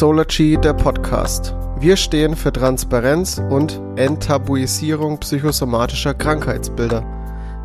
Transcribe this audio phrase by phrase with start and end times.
[0.00, 1.54] Solargy, der Podcast.
[1.78, 7.02] Wir stehen für Transparenz und Enttabuisierung psychosomatischer Krankheitsbilder.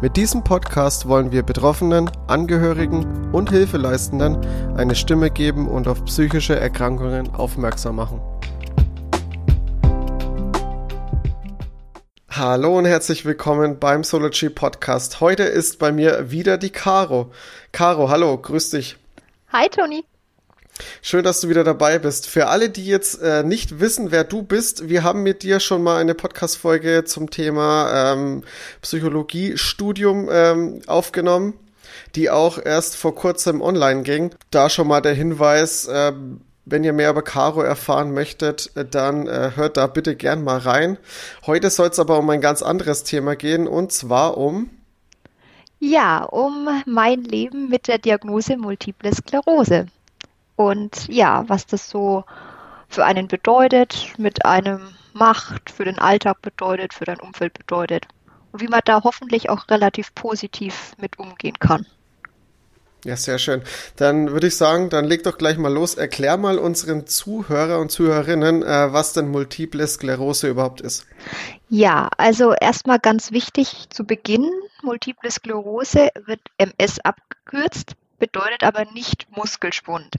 [0.01, 4.45] Mit diesem Podcast wollen wir Betroffenen, Angehörigen und Hilfeleistenden
[4.75, 8.19] eine Stimme geben und auf psychische Erkrankungen aufmerksam machen.
[12.29, 15.21] Hallo und herzlich willkommen beim Solargy Podcast.
[15.21, 17.31] Heute ist bei mir wieder die Caro.
[17.71, 18.97] Caro, hallo, grüß dich.
[19.53, 20.03] Hi Toni.
[21.01, 22.27] Schön, dass du wieder dabei bist.
[22.27, 25.81] Für alle, die jetzt äh, nicht wissen, wer du bist, wir haben mit dir schon
[25.81, 28.43] mal eine Podcast-Folge zum Thema ähm,
[28.81, 31.53] Psychologiestudium ähm, aufgenommen,
[32.15, 34.31] die auch erst vor kurzem online ging.
[34.51, 36.11] Da schon mal der Hinweis, äh,
[36.65, 40.97] wenn ihr mehr über Caro erfahren möchtet, dann äh, hört da bitte gern mal rein.
[41.45, 44.69] Heute soll es aber um ein ganz anderes Thema gehen und zwar um
[45.79, 49.87] ja, um mein Leben mit der Diagnose Multiple Sklerose
[50.55, 52.23] und ja, was das so
[52.87, 58.07] für einen bedeutet, mit einem macht, für den Alltag bedeutet, für dein Umfeld bedeutet
[58.51, 61.85] und wie man da hoffentlich auch relativ positiv mit umgehen kann.
[63.05, 63.61] Ja, sehr schön.
[63.97, 65.93] Dann würde ich sagen, dann leg doch gleich mal los.
[65.93, 71.05] Erklär mal unseren Zuhörer und Zuhörerinnen, äh, was denn Multiple Sklerose überhaupt ist.
[71.69, 74.49] Ja, also erstmal ganz wichtig zu Beginn.
[74.81, 80.15] Multiple Sklerose wird MS abgekürzt, bedeutet aber nicht Muskelschwund.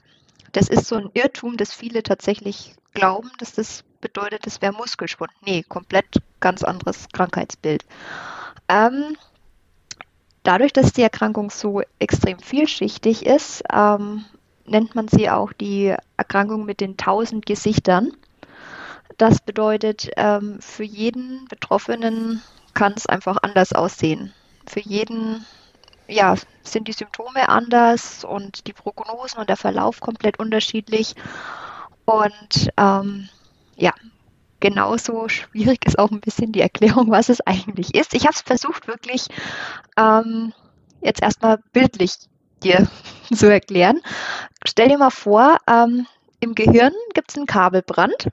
[0.51, 5.31] Das ist so ein Irrtum, dass viele tatsächlich glauben, dass das bedeutet, das wäre Muskelschwund.
[5.45, 7.85] Nee, komplett ganz anderes Krankheitsbild.
[8.69, 9.17] Ähm,
[10.43, 14.25] dadurch, dass die Erkrankung so extrem vielschichtig ist, ähm,
[14.65, 18.11] nennt man sie auch die Erkrankung mit den tausend Gesichtern.
[19.17, 22.41] Das bedeutet, ähm, für jeden Betroffenen
[22.73, 24.33] kann es einfach anders aussehen.
[24.67, 25.45] Für jeden
[26.07, 31.15] ja, sind die Symptome anders und die Prognosen und der Verlauf komplett unterschiedlich.
[32.05, 33.29] Und ähm,
[33.75, 33.91] ja,
[34.59, 38.13] genauso schwierig ist auch ein bisschen die Erklärung, was es eigentlich ist.
[38.13, 39.27] Ich habe es versucht, wirklich
[39.97, 40.53] ähm,
[41.01, 42.13] jetzt erstmal bildlich
[42.63, 42.87] dir
[43.33, 44.01] zu erklären.
[44.65, 46.07] Stell dir mal vor, ähm,
[46.39, 48.29] im Gehirn gibt es einen Kabelbrand.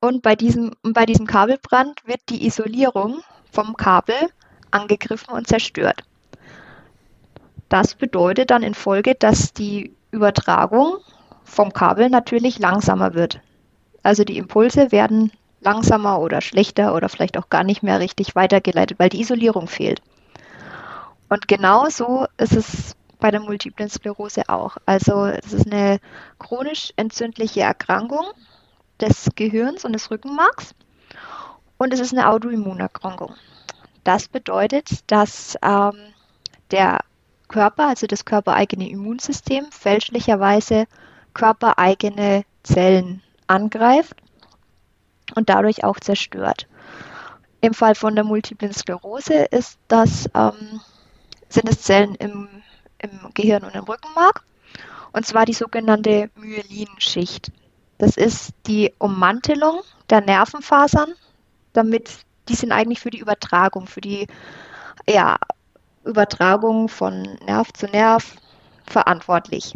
[0.00, 4.30] Und bei diesem, bei diesem Kabelbrand wird die Isolierung vom Kabel
[4.70, 6.04] angegriffen und zerstört.
[7.70, 10.98] Das bedeutet dann in Folge, dass die Übertragung
[11.44, 13.40] vom Kabel natürlich langsamer wird.
[14.02, 18.98] Also die Impulse werden langsamer oder schlechter oder vielleicht auch gar nicht mehr richtig weitergeleitet,
[18.98, 20.02] weil die Isolierung fehlt.
[21.28, 24.76] Und genauso ist es bei der Multiplen Sklerose auch.
[24.84, 26.00] Also es ist eine
[26.40, 28.24] chronisch entzündliche Erkrankung
[29.00, 30.74] des Gehirns und des Rückenmarks
[31.78, 33.34] und es ist eine Autoimmunerkrankung.
[34.02, 35.92] Das bedeutet, dass ähm,
[36.72, 37.00] der
[37.50, 40.86] Körper, also das körpereigene Immunsystem, fälschlicherweise
[41.34, 44.14] körpereigene Zellen angreift
[45.34, 46.66] und dadurch auch zerstört.
[47.60, 50.80] Im Fall von der multiplen Sklerose ist das, ähm,
[51.48, 52.48] sind es Zellen im,
[52.98, 54.44] im Gehirn und im Rückenmark,
[55.12, 57.52] und zwar die sogenannte Myelinschicht.
[57.98, 61.12] Das ist die Ummantelung der Nervenfasern,
[61.72, 64.26] damit die sind eigentlich für die Übertragung, für die
[65.08, 65.36] ja,
[66.04, 68.36] Übertragung von Nerv zu Nerv
[68.86, 69.74] verantwortlich.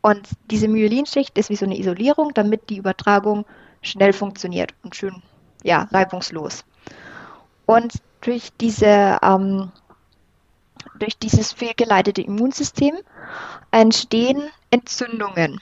[0.00, 3.44] Und diese Myelinschicht ist wie so eine Isolierung, damit die Übertragung
[3.82, 5.22] schnell funktioniert und schön,
[5.62, 6.64] ja, reibungslos.
[7.66, 9.70] Und durch diese, ähm,
[10.98, 12.96] durch dieses fehlgeleitete Immunsystem
[13.70, 15.60] entstehen Entzündungen.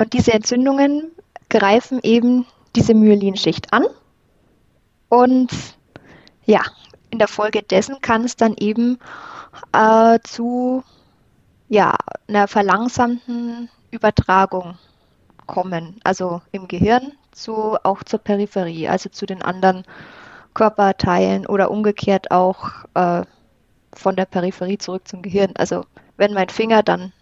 [0.00, 1.10] Und diese Entzündungen
[1.48, 2.46] greifen eben
[2.76, 3.84] diese Myelinschicht an
[5.08, 5.50] und
[6.44, 6.62] ja,
[7.10, 8.98] in der Folge dessen kann es dann eben
[9.72, 10.82] äh, zu
[11.68, 11.96] ja,
[12.26, 14.78] einer verlangsamten Übertragung
[15.46, 19.84] kommen, also im Gehirn zu, auch zur Peripherie, also zu den anderen
[20.54, 23.22] Körperteilen oder umgekehrt auch äh,
[23.92, 25.52] von der Peripherie zurück zum Gehirn.
[25.56, 25.84] Also
[26.16, 27.12] wenn mein Finger dann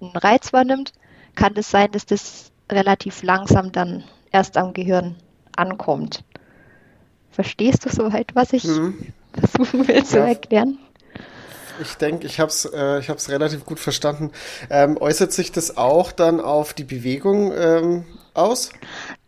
[0.00, 0.92] einen Reiz wahrnimmt,
[1.34, 5.16] kann es das sein, dass das relativ langsam dann erst am Gehirn
[5.56, 6.24] ankommt.
[7.30, 10.26] Verstehst du soweit, was ich mhm versuchen will zu ja.
[10.26, 10.78] erklären.
[11.80, 14.32] Ich denke, ich habe es äh, ich hab's relativ gut verstanden.
[14.68, 18.04] Ähm, äußert sich das auch dann auf die Bewegung ähm,
[18.34, 18.70] aus?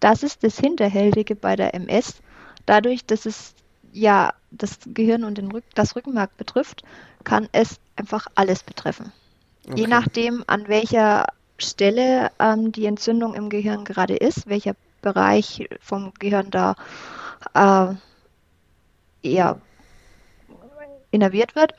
[0.01, 2.15] Das ist das Hinterhältige bei der MS.
[2.67, 3.55] Dadurch, dass es
[3.93, 6.83] ja das Gehirn und den Rück das Rückenmark betrifft,
[7.25, 9.13] kann es einfach alles betreffen.
[9.67, 9.83] Okay.
[9.83, 11.27] Je nachdem, an welcher
[11.59, 16.75] Stelle ähm, die Entzündung im Gehirn gerade ist, welcher Bereich vom Gehirn da
[17.55, 17.95] äh,
[19.23, 19.61] eher
[21.11, 21.75] innerviert wird,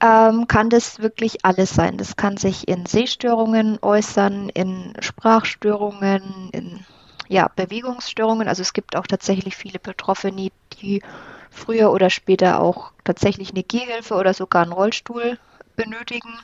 [0.00, 1.96] ähm, kann das wirklich alles sein.
[1.96, 6.80] Das kann sich in Sehstörungen äußern, in Sprachstörungen, in
[7.28, 8.48] ja, Bewegungsstörungen.
[8.48, 11.02] Also es gibt auch tatsächlich viele Betroffene, die
[11.50, 15.38] früher oder später auch tatsächlich eine Gehhilfe oder sogar einen Rollstuhl
[15.76, 16.38] benötigen.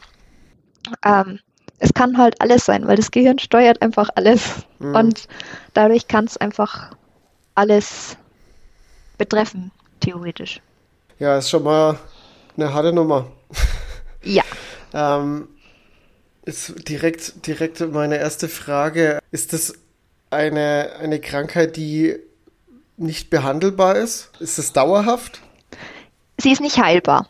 [1.04, 1.40] Ähm,
[1.78, 4.66] es kann halt alles sein, weil das Gehirn steuert einfach alles.
[4.78, 4.94] Mhm.
[4.94, 5.28] Und
[5.74, 6.90] dadurch kann es einfach
[7.54, 8.16] alles
[9.16, 10.60] betreffen, theoretisch.
[11.18, 11.98] Ja, ist schon mal
[12.58, 13.26] eine harte Nummer.
[14.22, 14.42] Ja.
[14.92, 15.48] ähm,
[16.44, 19.20] ist direkt, direkt meine erste Frage.
[19.30, 19.74] Ist das
[20.30, 22.16] eine, eine Krankheit, die
[22.96, 24.30] nicht behandelbar ist?
[24.40, 25.40] Ist es dauerhaft?
[26.36, 27.28] Sie ist nicht heilbar.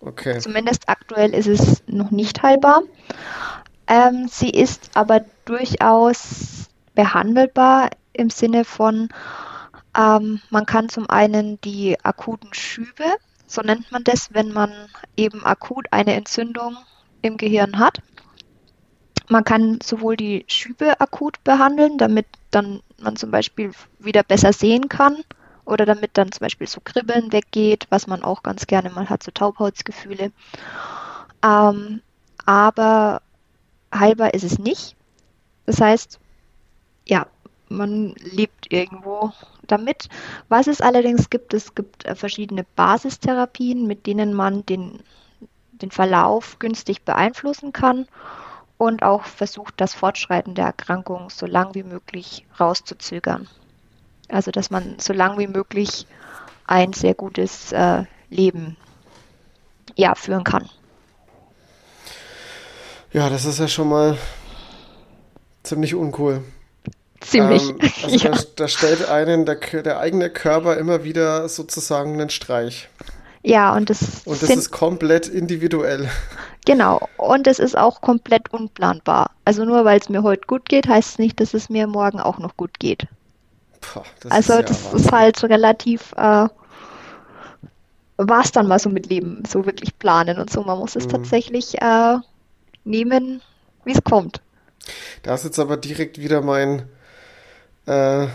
[0.00, 0.38] Okay.
[0.38, 2.82] Zumindest aktuell ist es noch nicht heilbar.
[3.86, 9.08] Ähm, sie ist aber durchaus behandelbar im Sinne von,
[9.96, 13.04] ähm, man kann zum einen die akuten Schübe,
[13.46, 14.72] so nennt man das, wenn man
[15.16, 16.76] eben akut eine Entzündung
[17.22, 18.00] im Gehirn hat.
[19.28, 24.88] Man kann sowohl die Schübe akut behandeln, damit dann man zum Beispiel wieder besser sehen
[24.88, 25.24] kann
[25.64, 29.22] oder damit dann zum Beispiel so Kribbeln weggeht, was man auch ganz gerne mal hat,
[29.22, 30.30] so Taubhautsgefühle.
[31.44, 32.02] Ähm,
[32.44, 33.20] aber
[33.92, 34.96] heilbar ist es nicht.
[35.66, 36.20] Das heißt,
[37.04, 37.26] ja,
[37.68, 39.32] man lebt irgendwo
[39.66, 40.08] damit.
[40.48, 45.00] Was es allerdings gibt, es gibt äh, verschiedene Basistherapien, mit denen man den,
[45.72, 48.06] den Verlauf günstig beeinflussen kann
[48.78, 53.48] und auch versucht, das Fortschreiten der Erkrankung so lang wie möglich rauszuzögern.
[54.28, 56.06] Also, dass man so lang wie möglich
[56.66, 58.76] ein sehr gutes äh, Leben
[59.94, 60.68] ja, führen kann.
[63.12, 64.18] Ja, das ist ja schon mal
[65.62, 66.42] ziemlich uncool.
[67.26, 67.68] Ziemlich.
[67.68, 68.30] Ähm, also ja.
[68.30, 72.88] da, da, stellt einen der, der, eigene Körper immer wieder sozusagen einen Streich.
[73.42, 76.08] Ja, und das, und das sind, ist komplett individuell.
[76.64, 79.30] Genau, und es ist auch komplett unplanbar.
[79.44, 82.18] Also nur weil es mir heute gut geht, heißt es nicht, dass es mir morgen
[82.18, 83.06] auch noch gut geht.
[83.80, 85.00] Puh, das also ist das Wahnsinn.
[85.00, 86.48] ist halt relativ, äh,
[88.16, 90.62] war es dann mal so mit Leben, so wirklich planen und so.
[90.62, 91.10] Man muss es mhm.
[91.10, 92.16] tatsächlich äh,
[92.84, 93.42] nehmen,
[93.84, 94.40] wie es kommt.
[95.22, 96.88] Da ist jetzt aber direkt wieder mein,
[97.86, 98.26] äh,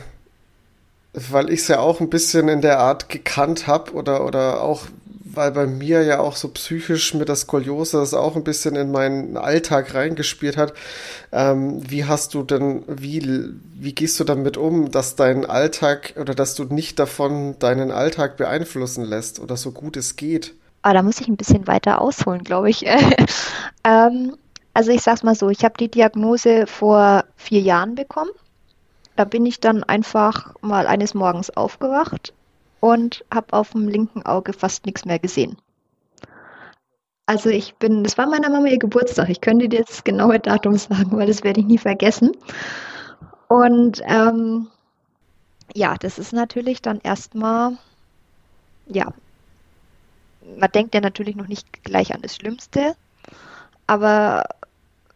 [1.13, 4.83] weil ich es ja auch ein bisschen in der Art gekannt habe oder, oder auch,
[5.23, 8.91] weil bei mir ja auch so psychisch mit der Skoliose das auch ein bisschen in
[8.91, 10.73] meinen Alltag reingespielt hat.
[11.31, 16.33] Ähm, wie hast du denn, wie, wie gehst du damit um, dass dein Alltag oder
[16.33, 20.53] dass du nicht davon deinen Alltag beeinflussen lässt oder so gut es geht?
[20.81, 22.85] Ah, da muss ich ein bisschen weiter ausholen, glaube ich.
[23.83, 24.35] ähm,
[24.73, 28.31] also ich sag's mal so, ich habe die Diagnose vor vier Jahren bekommen.
[29.15, 32.33] Da bin ich dann einfach mal eines Morgens aufgewacht
[32.79, 35.57] und habe auf dem linken Auge fast nichts mehr gesehen.
[37.25, 39.29] Also ich bin, das war meiner Mama ihr Geburtstag.
[39.29, 42.31] Ich könnte dir das genaue Datum sagen, weil das werde ich nie vergessen.
[43.47, 44.67] Und ähm,
[45.73, 47.77] ja, das ist natürlich dann erstmal,
[48.87, 49.13] ja,
[50.57, 52.95] man denkt ja natürlich noch nicht gleich an das Schlimmste,
[53.87, 54.43] aber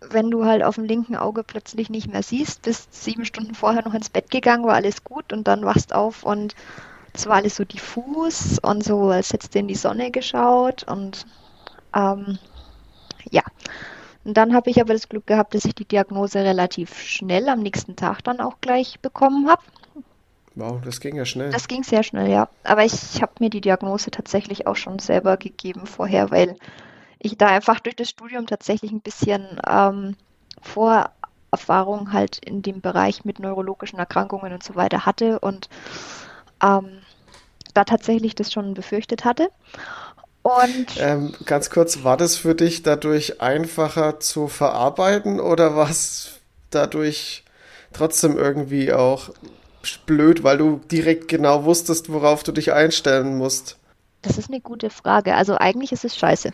[0.10, 3.84] wenn du halt auf dem linken Auge plötzlich nicht mehr siehst, bist sieben Stunden vorher
[3.84, 6.56] noch ins Bett gegangen, war alles gut und dann wachst auf und
[7.14, 11.26] es war alles so diffus und so, als hättest du in die Sonne geschaut und
[11.96, 12.38] ähm,
[13.32, 13.42] ja.
[14.24, 17.60] Und dann habe ich aber das Glück gehabt, dass ich die Diagnose relativ schnell am
[17.62, 19.62] nächsten Tag dann auch gleich bekommen habe.
[20.56, 21.52] Wow, das ging ja schnell.
[21.52, 22.50] Das ging sehr schnell, ja.
[22.64, 26.56] Aber ich habe mir die Diagnose tatsächlich auch schon selber gegeben vorher, weil
[27.26, 30.16] ich da einfach durch das Studium tatsächlich ein bisschen ähm,
[30.62, 35.68] Vorerfahrung halt in dem Bereich mit neurologischen Erkrankungen und so weiter hatte und
[36.64, 37.00] ähm,
[37.74, 39.50] da tatsächlich das schon befürchtet hatte.
[40.44, 46.40] Und ähm, ganz kurz, war das für dich dadurch einfacher zu verarbeiten oder war es
[46.70, 47.44] dadurch
[47.92, 49.32] trotzdem irgendwie auch
[50.06, 53.78] blöd, weil du direkt genau wusstest, worauf du dich einstellen musst?
[54.22, 55.36] Das ist eine gute Frage.
[55.36, 56.52] Also eigentlich ist es scheiße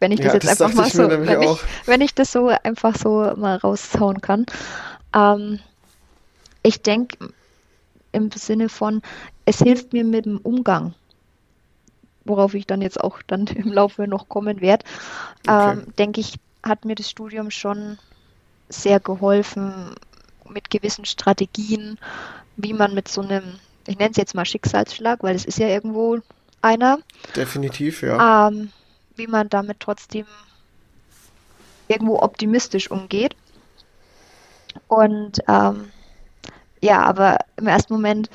[0.00, 2.48] wenn ich das ja, jetzt das einfach mal so, wenn ich, wenn ich, das so
[2.48, 4.46] einfach so mal raushauen kann.
[5.14, 5.60] Ähm,
[6.62, 7.32] ich denke
[8.12, 9.02] im Sinne von,
[9.44, 10.94] es hilft mir mit dem Umgang,
[12.24, 14.84] worauf ich dann jetzt auch dann im Laufe noch kommen werde,
[15.46, 15.72] okay.
[15.72, 17.98] ähm, denke ich, hat mir das Studium schon
[18.68, 19.94] sehr geholfen
[20.48, 21.98] mit gewissen Strategien,
[22.56, 25.68] wie man mit so einem, ich nenne es jetzt mal Schicksalsschlag, weil es ist ja
[25.68, 26.18] irgendwo
[26.62, 26.98] einer.
[27.34, 28.48] Definitiv, ja.
[28.48, 28.70] Ähm,
[29.20, 30.26] wie man damit trotzdem
[31.88, 33.36] irgendwo optimistisch umgeht.
[34.88, 35.92] Und ähm,
[36.80, 38.30] ja, aber im ersten Moment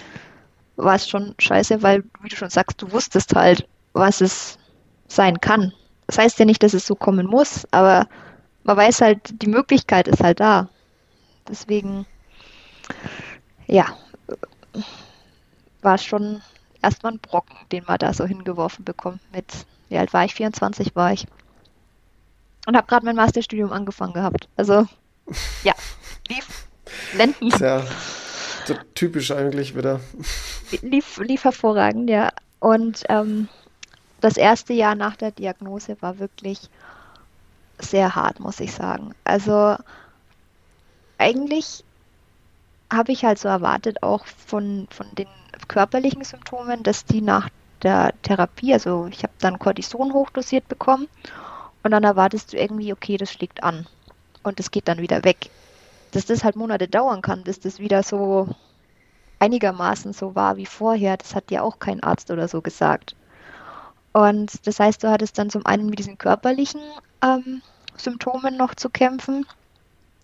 [0.75, 4.59] war es schon scheiße, weil, wie du schon sagst, du wusstest halt, was es
[5.07, 5.73] sein kann.
[6.05, 8.07] Das heißt ja nicht, dass es so kommen muss, aber
[8.63, 10.69] man weiß halt, die Möglichkeit ist halt da.
[11.47, 12.05] Deswegen,
[13.67, 13.87] ja,
[15.81, 16.41] war es schon
[16.81, 19.21] erstmal ein Brocken, den man da so hingeworfen bekommt.
[19.31, 20.35] Mit, wie alt war ich?
[20.35, 21.25] 24 war ich.
[22.65, 24.47] Und habe gerade mein Masterstudium angefangen gehabt.
[24.55, 24.87] Also,
[25.63, 25.73] ja,
[26.27, 26.67] lief
[27.13, 27.49] blenden.
[27.59, 27.83] Ja,
[28.95, 29.99] typisch eigentlich wieder.
[30.81, 32.31] Lief, lief hervorragend, ja.
[32.59, 33.47] Und ähm,
[34.21, 36.69] das erste Jahr nach der Diagnose war wirklich
[37.77, 39.13] sehr hart, muss ich sagen.
[39.23, 39.75] Also
[41.17, 41.83] eigentlich
[42.91, 45.27] habe ich halt so erwartet, auch von, von den
[45.67, 47.49] körperlichen Symptomen, dass die nach
[47.83, 51.07] der Therapie, also ich habe dann Cortison hochdosiert bekommen
[51.83, 53.87] und dann erwartest du irgendwie, okay, das schlägt an
[54.43, 55.49] und es geht dann wieder weg.
[56.11, 58.47] Dass das halt Monate dauern kann, bis das wieder so
[59.39, 63.15] einigermaßen so war wie vorher, das hat dir auch kein Arzt oder so gesagt.
[64.13, 66.81] Und das heißt, du hattest dann zum einen mit diesen körperlichen
[67.21, 67.61] ähm,
[67.97, 69.45] Symptomen noch zu kämpfen.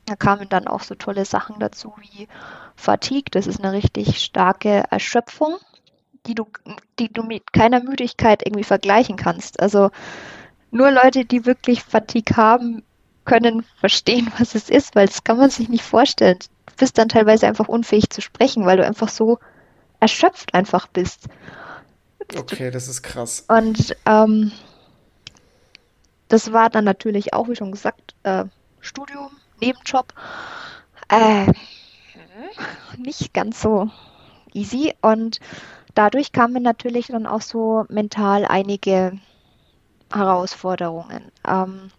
[0.05, 2.27] Da kamen dann auch so tolle Sachen dazu wie
[2.75, 3.29] Fatigue.
[3.31, 5.57] Das ist eine richtig starke Erschöpfung,
[6.27, 6.47] die du,
[6.99, 9.59] die du mit keiner Müdigkeit irgendwie vergleichen kannst.
[9.59, 9.91] Also
[10.69, 12.83] nur Leute, die wirklich Fatigue haben,
[13.25, 16.39] können verstehen, was es ist, weil das kann man sich nicht vorstellen.
[16.65, 19.39] Du bist dann teilweise einfach unfähig zu sprechen, weil du einfach so
[19.99, 21.27] erschöpft einfach bist.
[22.37, 23.45] Okay, das ist krass.
[23.47, 24.51] Und ähm,
[26.27, 28.45] das war dann natürlich auch, wie schon gesagt, äh,
[28.79, 30.13] Studium, Nebenjob.
[31.09, 31.51] Äh,
[32.97, 33.89] nicht ganz so
[34.53, 34.93] easy.
[35.01, 35.39] Und
[35.95, 39.17] dadurch kamen natürlich dann auch so mental einige
[40.11, 41.31] Herausforderungen.
[41.47, 41.91] Ähm,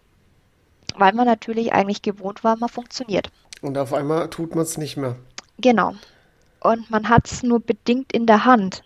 [0.95, 3.31] weil man natürlich eigentlich gewohnt war, man funktioniert.
[3.61, 5.15] Und auf einmal tut man es nicht mehr.
[5.57, 5.93] Genau.
[6.59, 8.83] Und man hat es nur bedingt in der Hand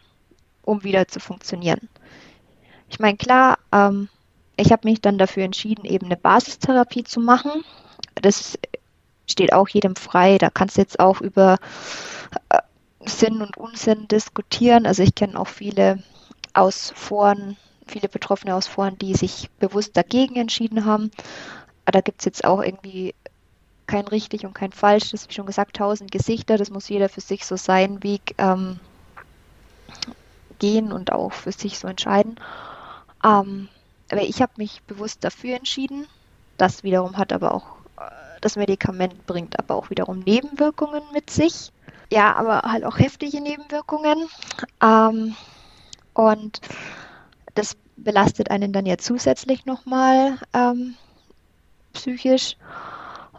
[0.67, 1.89] um wieder zu funktionieren.
[2.89, 4.09] Ich meine, klar, ähm,
[4.57, 7.63] ich habe mich dann dafür entschieden, eben eine Basistherapie zu machen.
[8.15, 8.59] Das
[9.27, 10.37] steht auch jedem frei.
[10.37, 11.57] Da kannst du jetzt auch über
[13.07, 14.85] Sinn und Unsinn diskutieren.
[14.85, 16.01] Also ich kenne auch viele
[16.53, 21.11] aus Foren, viele Betroffene aus Foren, die sich bewusst dagegen entschieden haben.
[21.85, 23.13] Aber da gibt es jetzt auch irgendwie
[23.87, 25.11] kein richtig und kein falsch.
[25.11, 26.57] Das ist wie schon gesagt, tausend Gesichter.
[26.57, 28.79] Das muss jeder für sich so seinen Weg ähm,
[30.59, 32.39] gehen und auch für sich so entscheiden.
[33.23, 33.69] Ähm,
[34.11, 36.07] aber ich habe mich bewusst dafür entschieden.
[36.57, 38.09] Das wiederum hat aber auch, äh,
[38.41, 41.71] das Medikament bringt aber auch wiederum Nebenwirkungen mit sich.
[42.09, 44.27] Ja, aber halt auch heftige Nebenwirkungen.
[44.81, 45.35] Ähm,
[46.13, 46.61] und
[47.55, 50.95] das belastet einen dann ja zusätzlich nochmal ähm,
[51.93, 52.55] psychisch.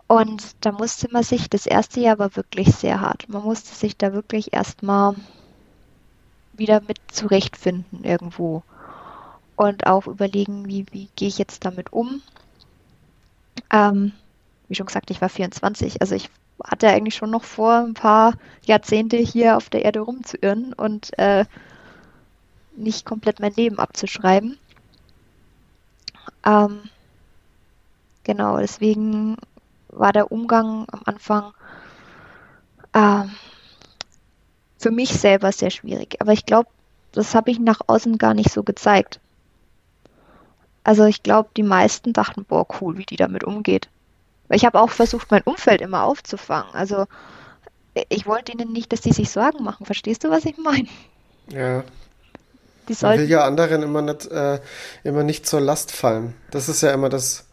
[0.06, 3.28] Und da musste man sich, das erste Jahr war wirklich sehr hart.
[3.28, 5.14] Man musste sich da wirklich erstmal
[6.52, 8.62] wieder mit zurechtfinden irgendwo.
[9.56, 12.22] Und auch überlegen, wie, wie gehe ich jetzt damit um.
[13.70, 14.12] Ähm,
[14.68, 16.30] wie schon gesagt, ich war 24, also ich
[16.64, 18.34] hatte eigentlich schon noch vor, ein paar
[18.64, 21.44] Jahrzehnte hier auf der Erde rumzuirren und äh,
[22.76, 24.58] nicht komplett mein Leben abzuschreiben.
[26.44, 26.82] Ähm,
[28.24, 29.36] genau, deswegen
[29.88, 31.52] war der Umgang am Anfang
[32.94, 33.30] ähm,
[34.78, 36.20] für mich selber sehr schwierig.
[36.20, 36.68] Aber ich glaube,
[37.12, 39.20] das habe ich nach außen gar nicht so gezeigt.
[40.84, 43.88] Also ich glaube, die meisten dachten, boah, cool, wie die damit umgeht.
[44.50, 46.73] Ich habe auch versucht, mein Umfeld immer aufzufangen.
[46.75, 47.07] Also
[48.09, 49.87] ich wollte ihnen nicht, dass die sich Sorgen machen.
[49.87, 50.88] Verstehst du, was ich meine?
[51.49, 51.85] Ja.
[52.88, 54.61] Die Man will ja anderen immer nicht, äh,
[55.05, 56.35] immer nicht zur Last fallen.
[56.50, 57.45] Das ist ja immer das.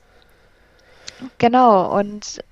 [1.38, 2.44] Genau, und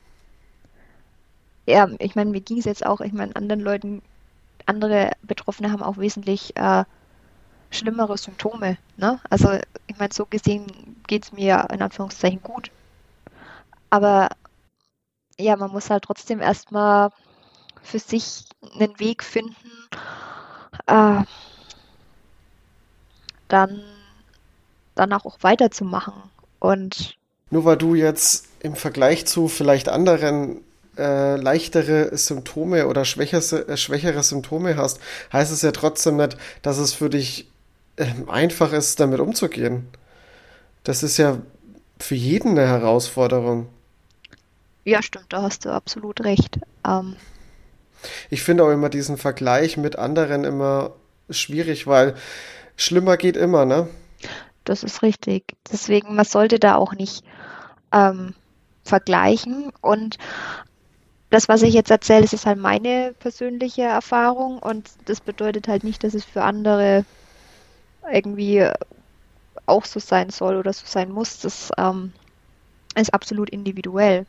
[1.66, 4.02] ja, ich meine, mir ging es jetzt auch, ich meine, anderen Leuten
[4.66, 6.84] andere Betroffene haben auch wesentlich äh,
[7.72, 8.78] schlimmere Symptome.
[8.98, 9.20] Ne?
[9.30, 9.58] Also
[9.88, 10.66] ich meine, so gesehen
[11.08, 12.72] geht es mir in Anführungszeichen gut.
[13.94, 14.30] Aber
[15.38, 17.12] ja, man muss halt trotzdem erstmal
[17.84, 18.46] für sich
[18.80, 19.54] einen Weg finden,
[20.88, 21.22] äh,
[23.50, 23.84] dann
[24.96, 26.16] danach auch weiterzumachen.
[26.58, 27.20] Und
[27.52, 30.62] nur weil du jetzt im Vergleich zu vielleicht anderen
[30.98, 35.00] äh, leichtere Symptome oder schwächere, äh, schwächere Symptome hast,
[35.32, 37.48] heißt es ja trotzdem nicht, dass es für dich
[37.98, 39.88] äh, einfach ist, damit umzugehen.
[40.84, 41.38] Das ist ja
[42.00, 43.68] für jeden eine Herausforderung.
[44.86, 46.60] Ja, stimmt, da hast du absolut recht.
[46.86, 47.16] Ähm,
[48.30, 50.92] ich finde auch immer diesen Vergleich mit anderen immer
[51.30, 52.16] schwierig, weil
[52.76, 53.88] schlimmer geht immer, ne?
[54.66, 55.54] Das ist richtig.
[55.72, 57.24] Deswegen, man sollte da auch nicht
[57.92, 58.34] ähm,
[58.84, 59.72] vergleichen.
[59.82, 60.18] Und
[61.30, 65.84] das, was ich jetzt erzähle, das ist halt meine persönliche Erfahrung und das bedeutet halt
[65.84, 67.06] nicht, dass es für andere
[68.12, 68.70] irgendwie
[69.66, 72.14] auch so sein soll oder so sein muss, das ähm,
[72.96, 74.26] ist absolut individuell.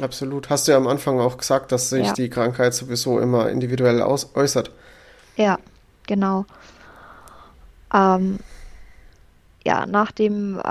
[0.00, 0.48] Absolut.
[0.50, 2.12] Hast du ja am Anfang auch gesagt, dass sich ja.
[2.12, 4.70] die Krankheit sowieso immer individuell aus äußert.
[5.36, 5.58] Ja,
[6.06, 6.46] genau.
[7.92, 8.38] Ähm,
[9.64, 10.62] ja, nach dem äh,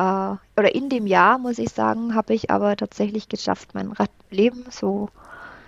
[0.57, 3.93] oder in dem Jahr, muss ich sagen, habe ich aber tatsächlich geschafft, mein
[4.31, 5.09] Leben so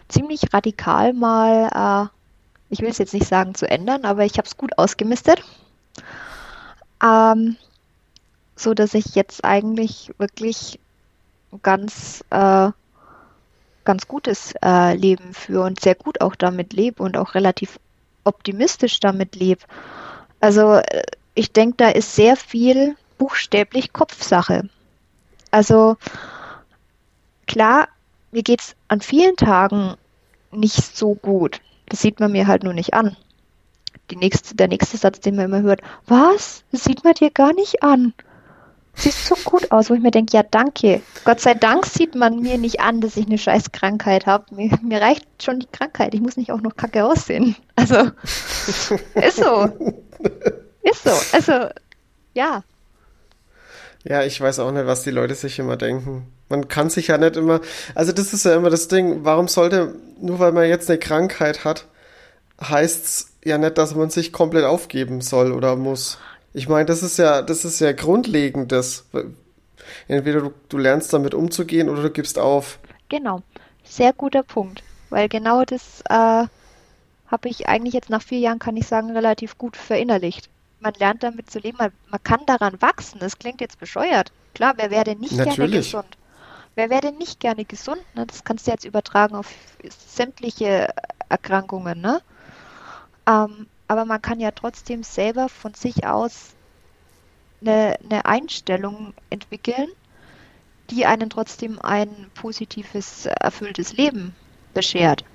[0.08, 4.48] ziemlich radikal mal, äh, ich will es jetzt nicht sagen zu ändern, aber ich habe
[4.48, 5.43] es gut ausgemistet.
[7.03, 7.58] Ähm,
[8.55, 10.79] so dass ich jetzt eigentlich wirklich
[11.63, 12.72] ganz äh,
[13.84, 17.80] ganz gutes äh, Leben führe und sehr gut auch damit lebe und auch relativ
[18.24, 19.62] optimistisch damit lebe.
[20.40, 24.70] Also äh, ich denke, da ist sehr viel buchstäblich Kopfsache.
[25.52, 25.98] Also
[27.48, 27.88] klar,
[28.32, 29.96] mir geht es an vielen Tagen
[30.52, 31.62] nicht so gut.
[31.88, 33.16] Das sieht man mir halt nur nicht an.
[34.14, 36.66] Nächste, der nächste Satz, den man immer hört, was?
[36.74, 38.14] Das sieht man dir gar nicht an.
[38.94, 41.02] Siehst so gut aus, wo ich mir denke, ja danke.
[41.24, 44.54] Gott sei Dank sieht man mir nicht an, dass ich eine scheiß Krankheit habe.
[44.54, 46.14] Mir, mir reicht schon die Krankheit.
[46.14, 47.56] Ich muss nicht auch noch kacke aussehen.
[47.76, 47.96] Also,
[49.16, 49.70] ist so.
[50.84, 51.12] Ist so.
[51.32, 51.70] Also,
[52.34, 52.64] ja.
[54.04, 56.28] Ja, ich weiß auch nicht, was die Leute sich immer denken.
[56.50, 57.62] Man kann sich ja nicht immer,
[57.96, 61.64] also das ist ja immer das Ding, warum sollte, nur weil man jetzt eine Krankheit
[61.64, 61.86] hat,
[62.62, 66.18] heißt es ja nicht, dass man sich komplett aufgeben soll oder muss.
[66.53, 69.05] Ich meine, das ist ja, das ist ja grundlegendes.
[70.08, 72.79] Entweder du, du lernst damit umzugehen oder du gibst auf.
[73.10, 73.41] Genau,
[73.84, 78.77] sehr guter Punkt, weil genau das äh, habe ich eigentlich jetzt nach vier Jahren, kann
[78.77, 80.50] ich sagen, relativ gut verinnerlicht
[80.81, 83.20] man lernt damit zu leben, man, man kann daran wachsen.
[83.20, 84.31] Das klingt jetzt bescheuert.
[84.53, 85.58] Klar, wer wäre denn nicht Natürlich.
[85.58, 86.17] gerne gesund?
[86.75, 88.01] Wer wäre denn nicht gerne gesund?
[88.15, 88.25] Ne?
[88.25, 89.48] Das kannst du jetzt übertragen auf
[90.08, 90.89] sämtliche
[91.29, 92.01] Erkrankungen.
[92.01, 92.22] Ne?
[93.27, 96.56] Ähm, aber man kann ja trotzdem selber von sich aus
[97.60, 99.90] eine, eine Einstellung entwickeln,
[100.90, 104.34] die einen trotzdem ein positives, erfülltes Leben
[104.74, 105.25] beschert.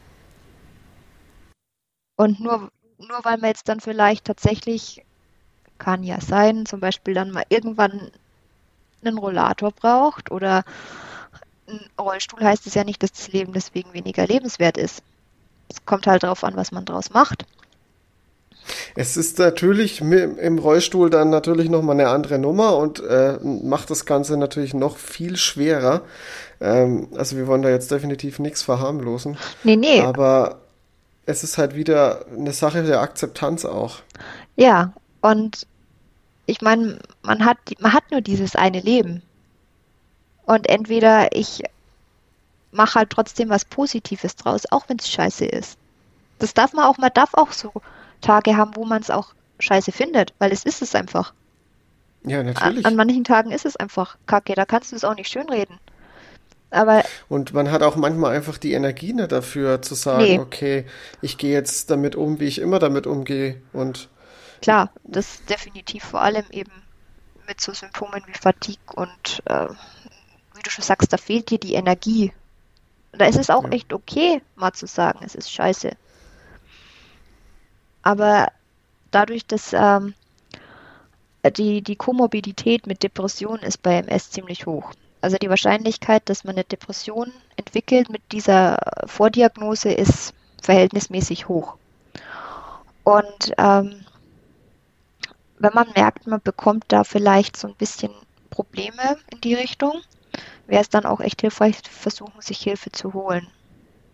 [2.17, 5.05] Und nur, nur weil man jetzt dann vielleicht tatsächlich
[5.77, 8.11] kann ja sein, zum Beispiel dann mal irgendwann
[9.05, 10.65] einen Rollator braucht oder
[11.69, 15.03] ein Rollstuhl heißt es ja nicht, dass das Leben deswegen weniger lebenswert ist.
[15.69, 17.45] Es kommt halt darauf an, was man draus macht.
[18.95, 24.07] Es ist natürlich im Rollstuhl dann natürlich nochmal eine andere Nummer und äh, macht das
[24.07, 26.03] Ganze natürlich noch viel schwerer.
[26.61, 29.37] Ähm, also wir wollen da jetzt definitiv nichts verharmlosen.
[29.65, 30.01] Nee, nee.
[30.01, 30.61] Aber
[31.27, 33.99] es ist halt wieder eine Sache der Akzeptanz auch.
[34.57, 35.67] Ja, und
[36.47, 39.23] ich meine, man hat, man hat nur dieses eine Leben.
[40.45, 41.63] Und entweder ich
[42.71, 45.77] mache halt trotzdem was Positives draus, auch wenn es scheiße ist.
[46.39, 47.73] Das darf man auch, man darf auch so
[48.27, 51.33] Tage haben, wo man es auch scheiße findet, weil es ist es einfach.
[52.25, 52.85] Ja, natürlich.
[52.85, 55.79] An, an manchen Tagen ist es einfach kacke, da kannst du es auch nicht schönreden.
[56.71, 60.39] Aber und man hat auch manchmal einfach die Energie nicht dafür zu sagen, nee.
[60.39, 60.85] okay,
[61.23, 64.09] ich gehe jetzt damit um, wie ich immer damit umgehe und
[64.63, 66.73] Klar, das definitiv vor allem eben
[67.47, 69.69] mit so Symptomen wie Fatigue und äh,
[70.55, 72.33] wie du schon sagst, da fehlt dir die Energie.
[73.13, 73.71] Da ist es auch ja.
[73.71, 75.93] echt okay, mal zu sagen, es ist scheiße.
[78.07, 78.53] Aber
[79.11, 80.15] dadurch, dass ähm,
[81.57, 84.93] die, die Komorbidität mit Depression ist bei MS ziemlich hoch.
[85.23, 91.79] Also die Wahrscheinlichkeit, dass man eine Depression entwickelt mit dieser Vordiagnose ist verhältnismäßig hoch.
[93.03, 94.05] Und ähm,
[95.59, 98.13] wenn man merkt, man bekommt da vielleicht so ein bisschen
[98.51, 100.01] Probleme in die Richtung,
[100.69, 103.49] wäre es dann auch echt hilfreich, versuchen, sich Hilfe zu holen.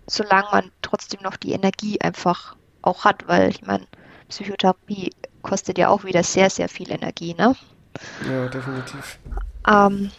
[0.06, 3.86] Solange man trotzdem noch die Energie einfach auch hat, weil ich meine,
[4.28, 7.54] Psychotherapie kostet ja auch wieder sehr, sehr viel Energie, ne?
[8.28, 9.18] Ja, definitiv.
[9.68, 10.10] Ähm,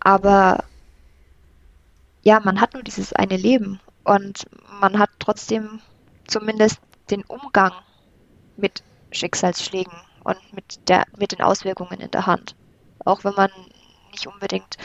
[0.00, 0.64] aber
[2.22, 4.46] ja, man hat nur dieses eine Leben und
[4.80, 5.80] man hat trotzdem
[6.26, 6.80] zumindest
[7.10, 7.72] den Umgang
[8.56, 8.82] mit
[9.12, 9.92] Schicksalsschlägen
[10.24, 12.54] und mit, der, mit den Auswirkungen in der Hand.
[13.04, 13.50] Auch wenn man
[14.10, 14.76] nicht unbedingt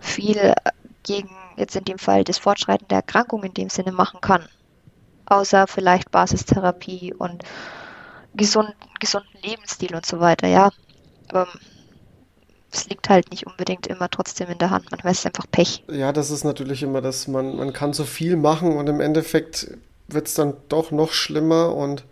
[0.00, 0.54] viel
[1.02, 4.48] gegen jetzt in dem Fall das Fortschreiten der Erkrankung in dem Sinne machen kann.
[5.26, 7.42] Außer vielleicht Basistherapie und
[8.34, 10.70] gesund, gesunden Lebensstil und so weiter, ja.
[11.28, 11.48] Aber
[12.72, 14.92] es liegt halt nicht unbedingt immer trotzdem in der Hand.
[14.92, 15.84] Ist es einfach Pech.
[15.88, 19.70] Ja, das ist natürlich immer das, man, man kann so viel machen und im Endeffekt
[20.08, 22.04] wird es dann doch noch schlimmer und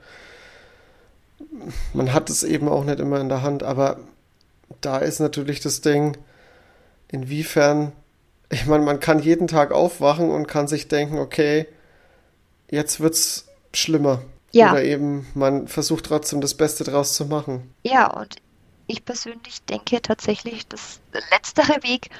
[1.93, 3.99] man hat es eben auch nicht immer in der Hand, aber
[4.81, 6.17] da ist natürlich das Ding,
[7.09, 7.93] inwiefern,
[8.51, 11.67] ich meine, man kann jeden Tag aufwachen und kann sich denken, okay,
[12.73, 14.23] jetzt wird es schlimmer.
[14.51, 14.73] Ja.
[14.73, 17.73] Oder eben, man versucht trotzdem das Beste draus zu machen.
[17.85, 18.37] Ja, und
[18.87, 22.11] ich persönlich denke tatsächlich, dass der letztere Weg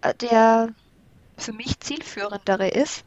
[0.00, 0.70] äh, der
[1.36, 3.04] für mich zielführendere ist,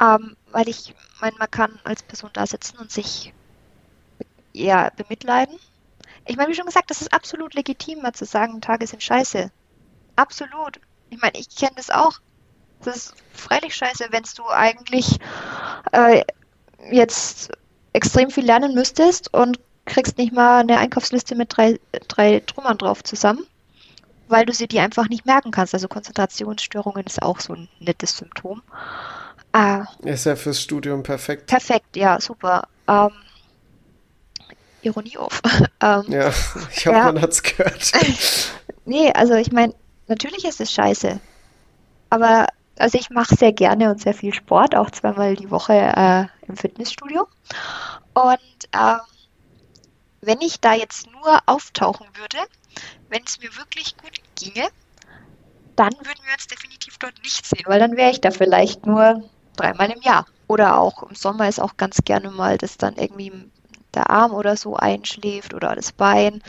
[0.00, 3.32] ähm, weil ich meine, man kann als Person da sitzen und sich
[4.52, 5.56] ja bemitleiden.
[6.26, 9.50] Ich meine, wie schon gesagt, das ist absolut legitim, mal zu sagen, Tage sind scheiße.
[10.16, 10.80] Absolut.
[11.08, 12.20] Ich meine, ich kenne das auch.
[12.84, 15.18] Das ist freilich scheiße, wenn du eigentlich
[15.92, 16.22] äh,
[16.90, 17.50] jetzt
[17.92, 23.02] extrem viel lernen müsstest und kriegst nicht mal eine Einkaufsliste mit drei, drei Trümmern drauf
[23.02, 23.44] zusammen,
[24.28, 25.74] weil du sie dir einfach nicht merken kannst.
[25.74, 28.62] Also Konzentrationsstörungen ist auch so ein nettes Symptom.
[29.52, 31.48] Äh, ist ja fürs Studium perfekt.
[31.48, 32.68] Perfekt, ja, super.
[32.86, 33.10] Ähm,
[34.82, 35.42] Ironie auf.
[35.80, 37.04] ähm, ja, ich hoffe, ja.
[37.12, 37.92] man hat's gehört.
[38.84, 39.74] nee, also ich meine,
[40.06, 41.20] natürlich ist es scheiße.
[42.10, 42.46] Aber
[42.80, 46.56] also ich mache sehr gerne und sehr viel Sport, auch zweimal die Woche äh, im
[46.56, 47.28] Fitnessstudio.
[48.14, 48.96] Und äh,
[50.22, 52.38] wenn ich da jetzt nur auftauchen würde,
[53.08, 54.68] wenn es mir wirklich gut ginge,
[55.76, 59.30] dann würden wir uns definitiv dort nicht sehen, weil dann wäre ich da vielleicht nur
[59.56, 60.26] dreimal im Jahr.
[60.46, 63.32] Oder auch im Sommer ist auch ganz gerne mal, dass dann irgendwie
[63.94, 66.42] der Arm oder so einschläft oder das Bein,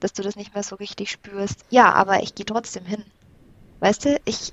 [0.00, 1.64] dass du das nicht mehr so richtig spürst.
[1.70, 3.04] Ja, aber ich gehe trotzdem hin.
[3.80, 4.52] Weißt du, ich,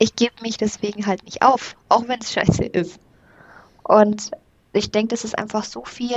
[0.00, 2.98] ich gebe mich deswegen halt nicht auf, auch wenn es scheiße ist.
[3.84, 4.30] Und
[4.72, 6.16] ich denke, das ist einfach so viel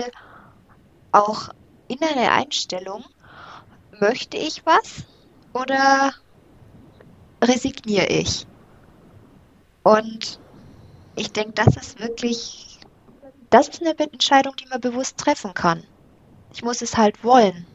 [1.12, 1.50] auch
[1.90, 3.04] innere Einstellung.
[4.00, 5.04] Möchte ich was
[5.54, 6.14] oder
[7.44, 8.48] resigniere ich?
[9.84, 10.40] Und
[11.16, 12.80] ich denke, das ist wirklich,
[13.50, 15.84] das ist eine Entscheidung, die man bewusst treffen kann.
[16.54, 17.68] Ich muss es halt wollen.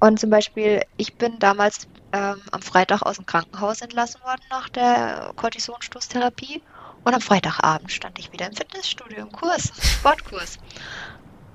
[0.00, 4.68] Und zum Beispiel, ich bin damals ähm, am Freitag aus dem Krankenhaus entlassen worden nach
[4.68, 6.62] der Kortisonstoßtherapie.
[7.04, 10.58] Und am Freitagabend stand ich wieder im Fitnessstudio im Kurs, Sportkurs.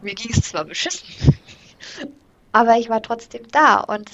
[0.01, 1.37] Mir ging es zwar beschissen,
[2.51, 3.79] aber ich war trotzdem da.
[3.81, 4.09] Und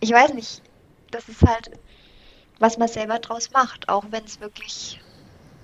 [0.00, 0.62] ich weiß nicht,
[1.10, 1.70] das ist halt,
[2.58, 5.00] was man selber draus macht, auch wenn es wirklich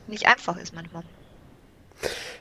[0.06, 1.04] nicht einfach ist manchmal.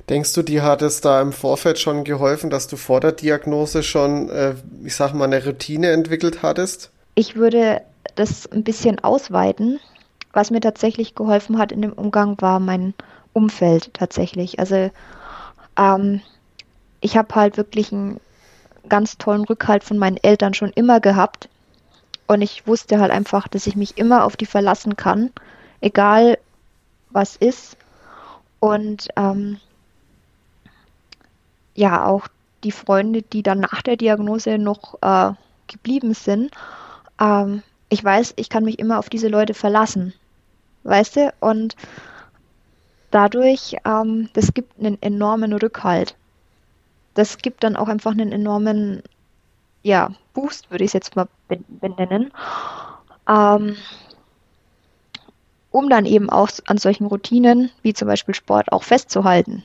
[0.09, 3.83] Denkst du, dir hat es da im Vorfeld schon geholfen, dass du vor der Diagnose
[3.83, 6.91] schon, äh, ich sag mal, eine Routine entwickelt hattest?
[7.15, 7.81] Ich würde
[8.15, 9.79] das ein bisschen ausweiten.
[10.33, 12.93] Was mir tatsächlich geholfen hat in dem Umgang, war mein
[13.33, 14.59] Umfeld tatsächlich.
[14.59, 14.89] Also
[15.77, 16.21] ähm,
[17.01, 18.19] ich habe halt wirklich einen
[18.87, 21.49] ganz tollen Rückhalt von meinen Eltern schon immer gehabt.
[22.27, 25.31] Und ich wusste halt einfach, dass ich mich immer auf die verlassen kann,
[25.81, 26.37] egal
[27.09, 27.75] was ist.
[28.59, 29.59] Und ähm,
[31.75, 32.27] ja, auch
[32.63, 35.33] die Freunde, die dann nach der Diagnose noch äh,
[35.67, 36.51] geblieben sind,
[37.19, 40.13] ähm, ich weiß, ich kann mich immer auf diese Leute verlassen.
[40.83, 41.33] Weißt du?
[41.39, 41.75] Und
[43.11, 46.15] dadurch, ähm, das gibt einen enormen Rückhalt.
[47.15, 49.01] Das gibt dann auch einfach einen enormen,
[49.83, 52.31] ja, Boost, würde ich es jetzt mal benennen.
[53.27, 53.75] Ähm,
[55.71, 59.63] um dann eben auch an solchen Routinen, wie zum Beispiel Sport, auch festzuhalten.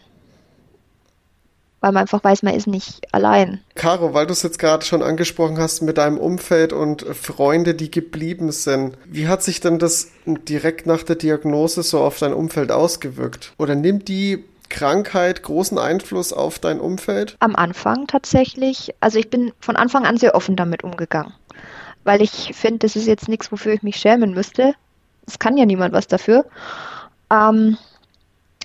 [1.81, 3.61] Weil man einfach weiß, man ist nicht allein.
[3.75, 7.91] Caro, weil du es jetzt gerade schon angesprochen hast mit deinem Umfeld und Freunde, die
[7.91, 8.97] geblieben sind.
[9.05, 13.53] Wie hat sich denn das direkt nach der Diagnose so auf dein Umfeld ausgewirkt?
[13.59, 17.37] Oder nimmt die Krankheit großen Einfluss auf dein Umfeld?
[17.41, 18.95] Am Anfang tatsächlich.
[19.01, 21.35] Also ich bin von Anfang an sehr offen damit umgegangen.
[22.03, 24.75] Weil ich finde, das ist jetzt nichts, wofür ich mich schämen müsste
[25.27, 26.45] es kann ja niemand was dafür.
[27.31, 27.79] Ähm,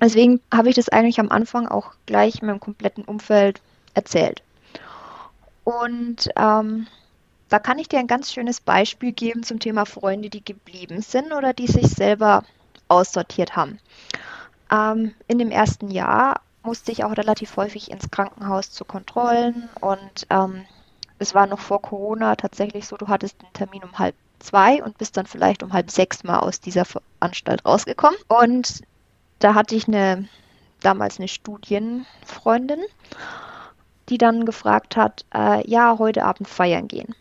[0.01, 3.61] deswegen habe ich das eigentlich am Anfang auch gleich meinem kompletten Umfeld
[3.93, 4.43] erzählt.
[5.63, 6.87] Und ähm,
[7.49, 11.31] da kann ich dir ein ganz schönes Beispiel geben zum Thema Freunde, die geblieben sind
[11.33, 12.43] oder die sich selber
[12.87, 13.79] aussortiert haben.
[14.71, 20.27] Ähm, in dem ersten Jahr musste ich auch relativ häufig ins Krankenhaus zu Kontrollen und
[20.29, 20.65] ähm,
[21.17, 24.97] es war noch vor Corona tatsächlich so, du hattest einen Termin um halb zwei und
[24.97, 26.85] bist dann vielleicht um halb sechs mal aus dieser
[27.19, 28.17] Anstalt rausgekommen.
[28.27, 28.81] Und
[29.39, 30.27] da hatte ich eine
[30.81, 32.79] damals eine Studienfreundin,
[34.09, 37.15] die dann gefragt hat, äh, ja, heute Abend feiern gehen.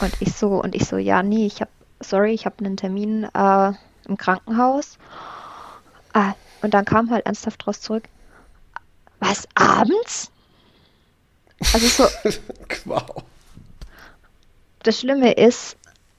[0.00, 3.24] Und ich so, und ich so, ja, nee, ich habe, sorry, ich habe einen Termin
[3.24, 3.72] äh,
[4.06, 4.98] im Krankenhaus.
[6.14, 8.04] Äh, und dann kam halt ernsthaft draus zurück,
[9.20, 10.30] was, abends?
[11.72, 12.30] Also so.
[12.84, 13.22] wow.
[14.82, 15.76] Das Schlimme ist,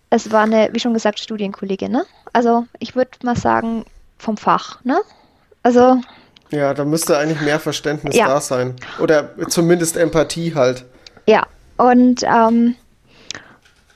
[0.09, 2.05] es war eine, wie schon gesagt, Studienkollegin, ne?
[2.33, 3.85] Also ich würde mal sagen,
[4.17, 5.01] vom Fach, ne?
[5.63, 6.01] Also.
[6.51, 8.27] Ja, da müsste eigentlich mehr Verständnis ja.
[8.27, 8.75] da sein.
[8.99, 10.85] Oder zumindest Empathie halt.
[11.27, 12.75] Ja, und ähm,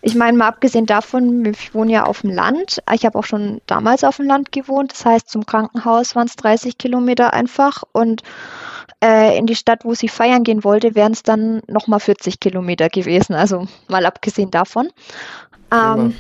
[0.02, 2.82] ich meine, mal abgesehen davon, ich wohne ja auf dem Land.
[2.94, 4.94] Ich habe auch schon damals auf dem Land gewohnt.
[4.94, 7.84] Das heißt, zum Krankenhaus waren es 30 Kilometer einfach.
[7.92, 8.24] Und
[9.04, 12.88] äh, in die Stadt, wo sie feiern gehen wollte, wären es dann nochmal 40 Kilometer
[12.88, 13.34] gewesen.
[13.34, 14.90] Also mal abgesehen davon.
[15.72, 16.16] Ähm,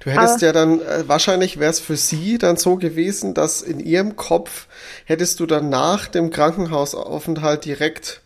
[0.00, 3.62] du hättest aber, ja dann, äh, wahrscheinlich wäre es für sie dann so gewesen, dass
[3.62, 4.66] in ihrem Kopf
[5.04, 8.20] hättest du dann nach dem Krankenhausaufenthalt direkt.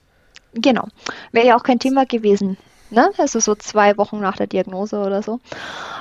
[0.54, 0.88] Genau.
[1.32, 2.56] Wäre ja auch kein Thema gewesen.
[2.90, 3.10] Ne?
[3.18, 5.40] Also so zwei Wochen nach der Diagnose oder so.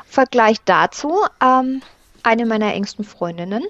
[0.06, 1.82] Vergleich dazu, ähm,
[2.24, 3.64] eine meiner engsten Freundinnen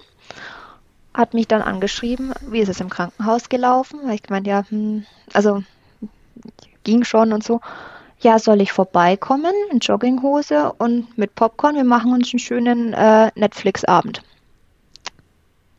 [1.17, 4.07] hat mich dann angeschrieben, wie ist es im Krankenhaus gelaufen?
[4.11, 5.03] Ich meinte, ja, hm,
[5.33, 5.63] also
[6.83, 7.59] ging schon und so.
[8.19, 11.75] Ja, soll ich vorbeikommen in Jogginghose und mit Popcorn?
[11.75, 14.23] Wir machen uns einen schönen äh, Netflix-Abend.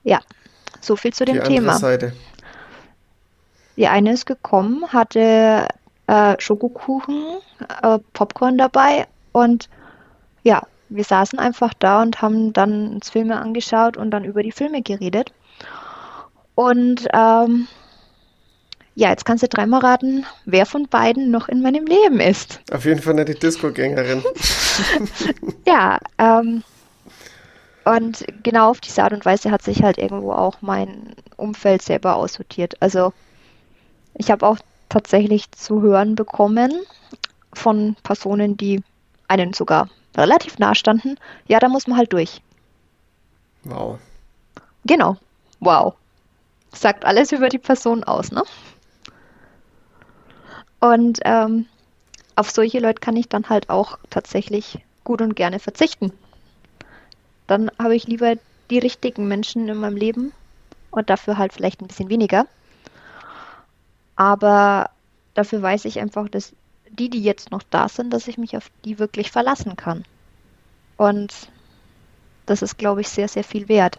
[0.04, 0.20] Ja,
[0.80, 1.74] so viel zu dem Die Thema.
[1.74, 2.12] Seite.
[3.76, 5.68] Die eine ist gekommen, hatte
[6.06, 7.38] äh, Schokokuchen,
[7.82, 9.68] äh, Popcorn dabei und
[10.42, 14.52] ja, wir saßen einfach da und haben dann uns Filme angeschaut und dann über die
[14.52, 15.32] Filme geredet.
[16.54, 17.68] Und ähm,
[18.98, 22.60] ja, jetzt kannst du dreimal raten, wer von beiden noch in meinem Leben ist.
[22.72, 24.24] Auf jeden Fall nicht die Disco-Gängerin.
[25.68, 26.64] ja, ähm,
[27.84, 32.16] und genau auf diese Art und Weise hat sich halt irgendwo auch mein Umfeld selber
[32.16, 32.74] aussortiert.
[32.80, 33.12] Also
[34.14, 34.58] ich habe auch
[34.88, 36.72] tatsächlich zu hören bekommen
[37.52, 38.82] von Personen, die
[39.28, 42.42] einen sogar relativ nah standen, ja, da muss man halt durch.
[43.62, 44.00] Wow.
[44.84, 45.18] Genau.
[45.60, 45.94] Wow.
[46.72, 48.42] Sagt alles über die Person aus, ne?
[50.80, 51.66] Und ähm,
[52.36, 56.12] auf solche Leute kann ich dann halt auch tatsächlich gut und gerne verzichten.
[57.46, 58.34] Dann habe ich lieber
[58.70, 60.32] die richtigen Menschen in meinem Leben
[60.90, 62.46] und dafür halt vielleicht ein bisschen weniger.
[64.16, 64.90] Aber
[65.34, 66.52] dafür weiß ich einfach, dass
[66.90, 70.04] die, die jetzt noch da sind, dass ich mich auf die wirklich verlassen kann.
[70.96, 71.32] Und
[72.46, 73.98] das ist, glaube ich, sehr, sehr viel wert.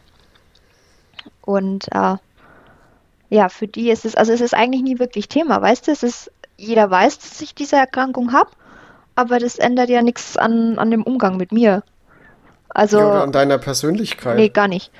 [1.41, 2.17] Und äh,
[3.29, 5.91] ja, für die ist es, also es ist eigentlich nie wirklich Thema, weißt du?
[5.91, 8.51] Es ist, jeder weiß, dass ich diese Erkrankung habe,
[9.15, 11.83] aber das ändert ja nichts an, an dem Umgang mit mir.
[12.69, 12.99] Also.
[12.99, 14.35] Ja, oder an deiner Persönlichkeit.
[14.35, 14.91] Nee, gar nicht.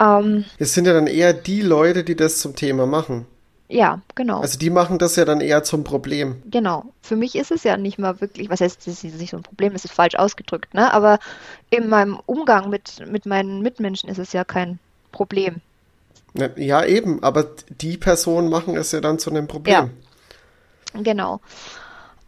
[0.00, 3.26] Ähm, es sind ja dann eher die Leute, die das zum Thema machen.
[3.68, 4.40] Ja, genau.
[4.40, 6.42] Also die machen das ja dann eher zum Problem.
[6.50, 6.84] Genau.
[7.00, 9.42] Für mich ist es ja nicht mal wirklich, was heißt, es ist nicht so ein
[9.42, 10.92] Problem, es ist falsch ausgedrückt, ne?
[10.92, 11.18] Aber
[11.70, 14.78] in meinem Umgang mit, mit meinen Mitmenschen ist es ja kein
[15.10, 15.62] Problem.
[16.56, 17.46] Ja, eben, aber
[17.80, 19.74] die Personen machen es ja dann zu einem Problem.
[19.74, 19.88] Ja,
[20.94, 21.40] genau.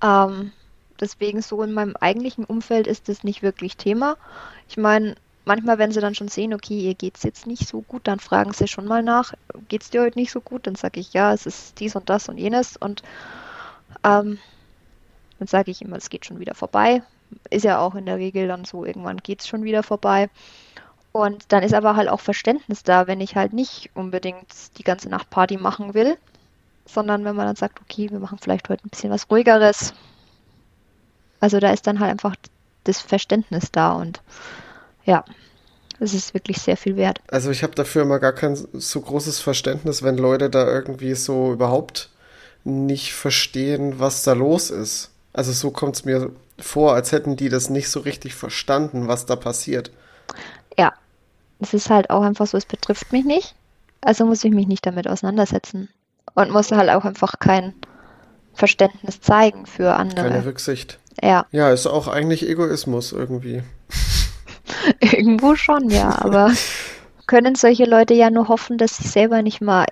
[0.03, 0.53] Ähm,
[1.01, 4.17] deswegen so in meinem eigentlichen Umfeld ist das nicht wirklich Thema.
[4.69, 8.07] Ich meine, manchmal, wenn sie dann schon sehen, okay, ihr geht's jetzt nicht so gut,
[8.07, 9.33] dann fragen sie schon mal nach,
[9.69, 10.67] geht's dir heute nicht so gut?
[10.67, 13.03] Dann sage ich, ja, es ist dies und das und jenes und
[14.03, 14.39] ähm,
[15.39, 17.03] dann sage ich immer, es geht schon wieder vorbei.
[17.51, 20.31] Ist ja auch in der Regel dann so, irgendwann geht's schon wieder vorbei.
[21.13, 24.47] Und dann ist aber halt auch Verständnis da, wenn ich halt nicht unbedingt
[24.79, 26.17] die ganze Nacht Party machen will,
[26.87, 29.95] sondern wenn man dann sagt, okay, wir machen vielleicht heute ein bisschen was ruhigeres.
[31.41, 32.37] Also da ist dann halt einfach
[32.85, 34.21] das Verständnis da und
[35.05, 35.25] ja,
[36.01, 37.21] es ist wirklich sehr viel wert.
[37.29, 41.53] Also ich habe dafür immer gar kein so großes Verständnis, wenn Leute da irgendwie so
[41.53, 42.11] überhaupt
[42.65, 45.11] nicht verstehen, was da los ist.
[45.33, 49.27] Also so kommt es mir vor, als hätten die das nicht so richtig verstanden, was
[49.27, 49.91] da passiert.
[50.79, 50.95] Ja,
[51.61, 53.55] es ist halt auch einfach so, es betrifft mich nicht.
[54.01, 55.89] Also muss ich mich nicht damit auseinandersetzen.
[56.35, 57.75] Und muss halt auch einfach kein
[58.55, 60.29] Verständnis zeigen für andere.
[60.29, 60.99] Keine Rücksicht.
[61.23, 61.47] Ja.
[61.53, 63.63] Ja, ist auch eigentlich Egoismus irgendwie.
[65.01, 66.53] Irgendwo schon, ja, aber
[67.27, 69.87] können solche Leute ja nur hoffen, dass sie selber nicht mal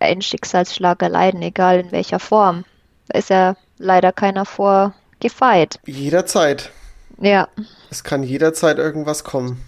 [0.00, 2.64] einen Schicksalsschlag erleiden, egal in welcher Form.
[3.08, 5.78] Da ist ja leider keiner vor gefeit.
[5.86, 6.70] Jederzeit.
[7.20, 7.48] Ja.
[7.90, 9.62] Es kann jederzeit irgendwas kommen.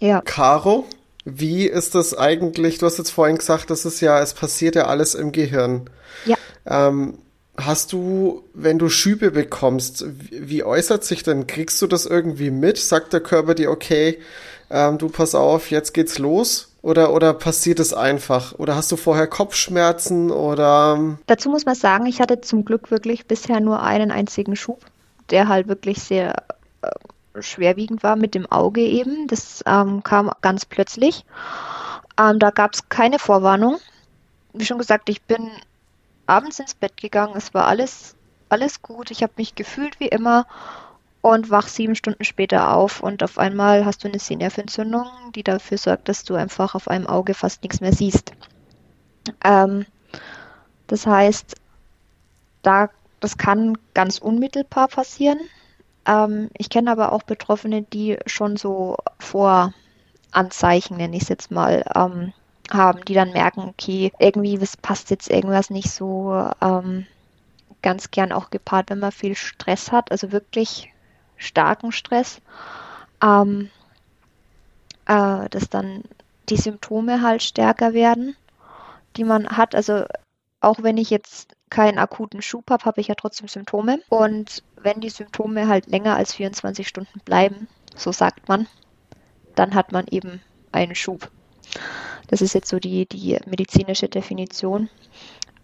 [0.00, 0.20] Ja.
[0.22, 0.86] Caro,
[1.26, 2.78] wie ist das eigentlich?
[2.78, 5.90] Du hast jetzt vorhin gesagt, das ist ja, es passiert ja alles im Gehirn.
[6.24, 6.36] Ja.
[6.64, 7.18] Ähm,
[7.58, 11.46] Hast du, wenn du Schübe bekommst, wie, wie, äußert sich denn?
[11.46, 12.76] Kriegst du das irgendwie mit?
[12.76, 14.18] Sagt der Körper dir, okay,
[14.68, 16.72] ähm, du pass auf, jetzt geht's los?
[16.82, 18.52] Oder, oder passiert es einfach?
[18.58, 20.96] Oder hast du vorher Kopfschmerzen oder?
[20.98, 21.18] Ähm?
[21.26, 24.84] Dazu muss man sagen, ich hatte zum Glück wirklich bisher nur einen einzigen Schub,
[25.30, 26.34] der halt wirklich sehr
[26.82, 26.90] äh,
[27.42, 29.26] schwerwiegend war mit dem Auge eben.
[29.28, 31.24] Das ähm, kam ganz plötzlich.
[32.18, 33.78] Ähm, da gab es keine Vorwarnung.
[34.52, 35.50] Wie schon gesagt, ich bin
[36.26, 37.34] abends ins Bett gegangen.
[37.36, 38.16] Es war alles,
[38.48, 39.10] alles gut.
[39.10, 40.46] Ich habe mich gefühlt wie immer
[41.22, 45.76] und wach sieben Stunden später auf und auf einmal hast du eine Sehnerventzündung, die dafür
[45.76, 48.32] sorgt, dass du einfach auf einem Auge fast nichts mehr siehst.
[49.42, 49.86] Ähm,
[50.86, 51.56] das heißt,
[52.62, 55.40] da, das kann ganz unmittelbar passieren.
[56.06, 61.84] Ähm, ich kenne aber auch Betroffene, die schon so Voranzeichen, nenne ich es jetzt mal,
[61.94, 62.32] ähm,
[62.70, 66.50] haben, die dann merken, okay, irgendwie was passt jetzt irgendwas nicht so.
[66.60, 67.06] Ähm,
[67.82, 70.92] ganz gern auch gepaart, wenn man viel Stress hat, also wirklich
[71.36, 72.40] starken Stress,
[73.22, 73.70] ähm,
[75.06, 76.02] äh, dass dann
[76.48, 78.34] die Symptome halt stärker werden,
[79.16, 79.74] die man hat.
[79.74, 80.04] Also
[80.60, 84.00] auch wenn ich jetzt keinen akuten Schub habe, habe ich ja trotzdem Symptome.
[84.08, 88.66] Und wenn die Symptome halt länger als 24 Stunden bleiben, so sagt man,
[89.54, 90.40] dann hat man eben
[90.72, 91.30] einen Schub.
[92.28, 94.88] Das ist jetzt so die, die medizinische Definition.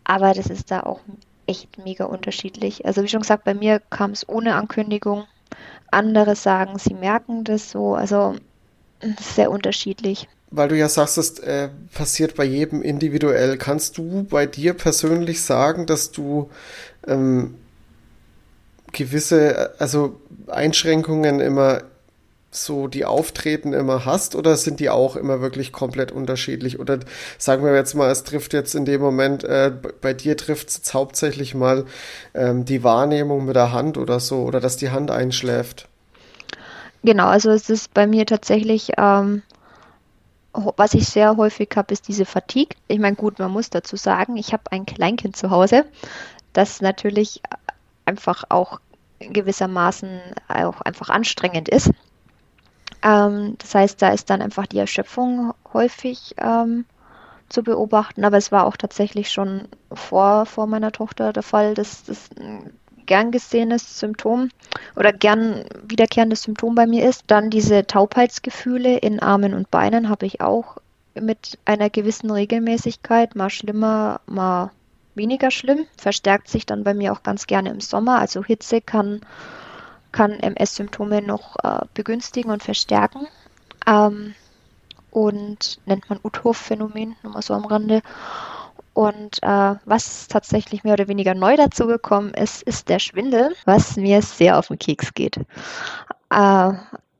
[0.05, 1.01] Aber das ist da auch
[1.47, 2.87] echt mega unterschiedlich.
[2.87, 5.25] Also wie schon gesagt, bei mir kam es ohne Ankündigung.
[5.91, 7.95] Andere sagen, sie merken das so.
[7.95, 8.37] Also
[9.19, 10.29] sehr unterschiedlich.
[10.55, 13.57] Weil du ja sagst, das äh, passiert bei jedem individuell.
[13.57, 16.51] Kannst du bei dir persönlich sagen, dass du
[17.07, 17.55] ähm,
[18.93, 21.83] gewisse, also Einschränkungen immer
[22.55, 26.79] so die Auftreten immer hast oder sind die auch immer wirklich komplett unterschiedlich?
[26.79, 27.01] Oder
[27.39, 30.95] sagen wir jetzt mal, es trifft jetzt in dem Moment, äh, bei dir trifft es
[30.95, 31.87] hauptsächlich mal
[32.35, 35.89] ähm, die Wahrnehmung mit der Hand oder so, oder dass die Hand einschläft.
[37.03, 39.43] Genau, also es ist bei mir tatsächlich, ähm,
[40.53, 42.77] was ich sehr häufig habe, ist diese Fatigue.
[42.89, 45.85] Ich meine, gut, man muss dazu sagen, ich habe ein Kleinkind zu Hause,
[46.53, 47.41] das natürlich
[48.05, 48.81] einfach auch
[49.21, 51.91] gewissermaßen auch einfach anstrengend ist.
[53.03, 56.85] Ähm, das heißt, da ist dann einfach die Erschöpfung häufig ähm,
[57.49, 58.25] zu beobachten.
[58.25, 62.31] Aber es war auch tatsächlich schon vor, vor meiner Tochter der Fall, dass das
[63.07, 64.49] gern gesehenes Symptom
[64.97, 67.25] oder gern wiederkehrendes Symptom bei mir ist.
[67.27, 70.79] Dann diese Taubheitsgefühle in Armen und Beinen habe ich auch
[71.15, 74.71] mit einer gewissen Regelmäßigkeit, mal schlimmer, mal
[75.15, 75.87] weniger schlimm.
[75.97, 78.19] Verstärkt sich dann bei mir auch ganz gerne im Sommer.
[78.19, 79.21] Also Hitze kann
[80.13, 83.27] kann MS-Symptome noch äh, begünstigen und verstärken.
[83.87, 84.35] Ähm,
[85.11, 88.03] und nennt man Uthoff-Phänomen, nur mal so am Rande.
[88.95, 93.97] Und äh, was tatsächlich mehr oder weniger neu dazu gekommen ist, ist der Schwindel, was
[93.97, 95.39] mir sehr auf den Keks geht.
[96.31, 96.73] Äh,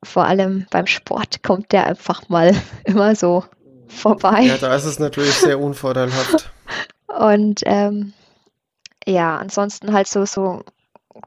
[0.03, 3.43] vor allem beim Sport kommt der einfach mal immer so
[3.87, 4.41] vorbei.
[4.41, 6.51] Ja, da ist es natürlich sehr unvorteilhaft.
[7.07, 8.13] Und ähm,
[9.05, 10.63] ja, ansonsten halt so, so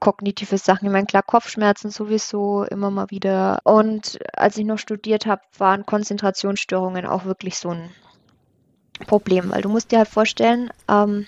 [0.00, 0.86] kognitive Sachen.
[0.86, 3.60] Ich meine, klar, Kopfschmerzen sowieso immer mal wieder.
[3.64, 7.90] Und als ich noch studiert habe, waren Konzentrationsstörungen auch wirklich so ein
[8.98, 11.26] Problem, weil du musst dir halt vorstellen, ähm,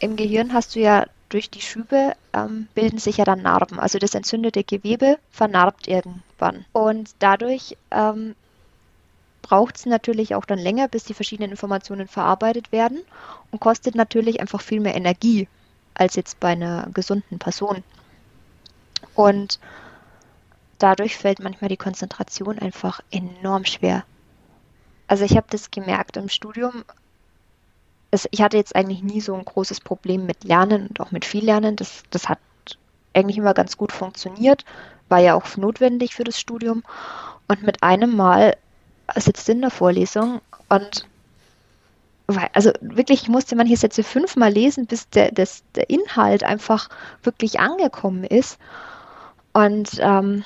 [0.00, 3.78] im Gehirn hast du ja durch die Schübe ähm, bilden sich ja dann Narben.
[3.78, 6.64] Also das entzündete Gewebe vernarbt irgendwann.
[6.72, 8.34] Und dadurch ähm,
[9.42, 13.00] braucht es natürlich auch dann länger, bis die verschiedenen Informationen verarbeitet werden
[13.50, 15.48] und kostet natürlich einfach viel mehr Energie,
[15.94, 17.82] als jetzt bei einer gesunden Person.
[19.14, 19.58] Und
[20.78, 24.04] dadurch fällt manchmal die Konzentration einfach enorm schwer.
[25.08, 26.84] Also ich habe das gemerkt im Studium.
[28.10, 31.24] Es, ich hatte jetzt eigentlich nie so ein großes Problem mit Lernen und auch mit
[31.24, 31.76] viel Lernen.
[31.76, 32.38] Das, das hat
[33.14, 34.64] eigentlich immer ganz gut funktioniert,
[35.08, 36.84] war ja auch notwendig für das Studium.
[37.48, 38.56] Und mit einem Mal
[39.16, 41.06] sitzt in der Vorlesung und
[42.52, 46.90] also wirklich, ich musste manche Sätze fünfmal lesen, bis der, das, der Inhalt einfach
[47.22, 48.58] wirklich angekommen ist.
[49.54, 50.44] Und ähm,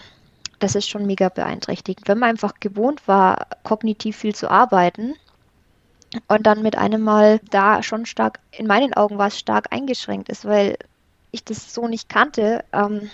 [0.62, 2.08] das ist schon mega beeinträchtigend.
[2.08, 5.14] Wenn man einfach gewohnt war, kognitiv viel zu arbeiten
[6.28, 10.28] und dann mit einem Mal da schon stark, in meinen Augen war es stark eingeschränkt
[10.28, 10.76] ist, weil
[11.32, 13.10] ich das so nicht kannte, ähm,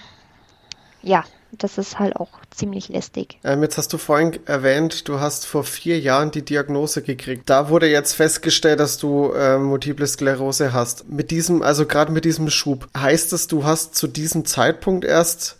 [1.00, 3.38] ja, das ist halt auch ziemlich lästig.
[3.44, 7.48] Ähm, jetzt hast du vorhin erwähnt, du hast vor vier Jahren die Diagnose gekriegt.
[7.48, 11.08] Da wurde jetzt festgestellt, dass du äh, Multiple Sklerose hast.
[11.08, 15.56] Mit diesem, also gerade mit diesem Schub, heißt es, du hast zu diesem Zeitpunkt erst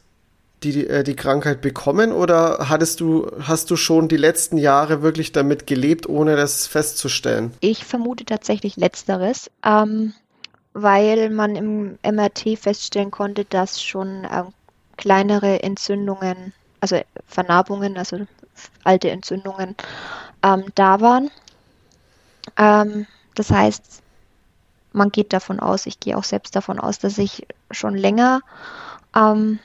[0.63, 5.33] die, äh, die Krankheit bekommen oder hattest du, hast du schon die letzten Jahre wirklich
[5.33, 7.53] damit gelebt, ohne das festzustellen?
[7.61, 9.51] Ich vermute tatsächlich Letzteres.
[9.65, 10.15] Ähm
[10.83, 14.53] weil man im MRT feststellen konnte, dass schon ähm,
[14.97, 18.27] kleinere Entzündungen, also Vernarbungen, also
[18.85, 19.75] alte Entzündungen
[20.43, 21.31] ähm, da waren.
[22.57, 24.03] Ähm, das heißt,
[24.93, 28.41] man geht davon aus, ich gehe auch selbst davon aus, dass ich schon länger
[29.15, 29.59] ähm,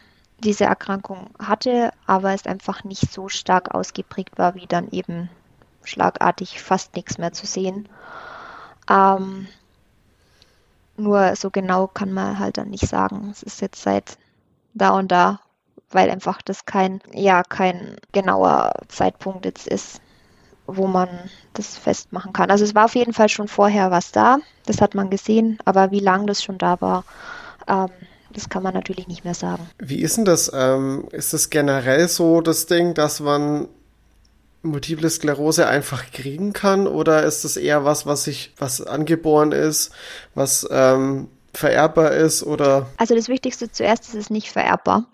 [0.44, 5.30] diese Erkrankung hatte, aber es einfach nicht so stark ausgeprägt war, wie dann eben
[5.84, 7.90] schlagartig fast nichts mehr zu sehen.
[8.90, 9.48] Ähm,
[10.96, 13.30] nur so genau kann man halt dann nicht sagen.
[13.32, 14.18] Es ist jetzt seit
[14.74, 15.40] da und da,
[15.92, 20.02] weil einfach das kein, ja, kein genauer Zeitpunkt jetzt ist,
[20.66, 21.10] wo man
[21.54, 22.52] das festmachen kann.
[22.52, 25.92] Also es war auf jeden Fall schon vorher was da, das hat man gesehen, aber
[25.92, 27.04] wie lange das schon da war,
[27.68, 27.90] ähm,
[28.34, 29.68] das kann man natürlich nicht mehr sagen.
[29.80, 30.52] Wie ist denn das?
[30.54, 33.68] Ähm, ist es generell so das Ding, dass man
[34.64, 39.92] Multiple Sklerose einfach kriegen kann oder ist das eher was, was sich, was angeboren ist,
[40.36, 42.88] was ähm, vererbbar ist oder?
[42.98, 45.06] Also das Wichtigste zuerst ist es nicht vererbbar.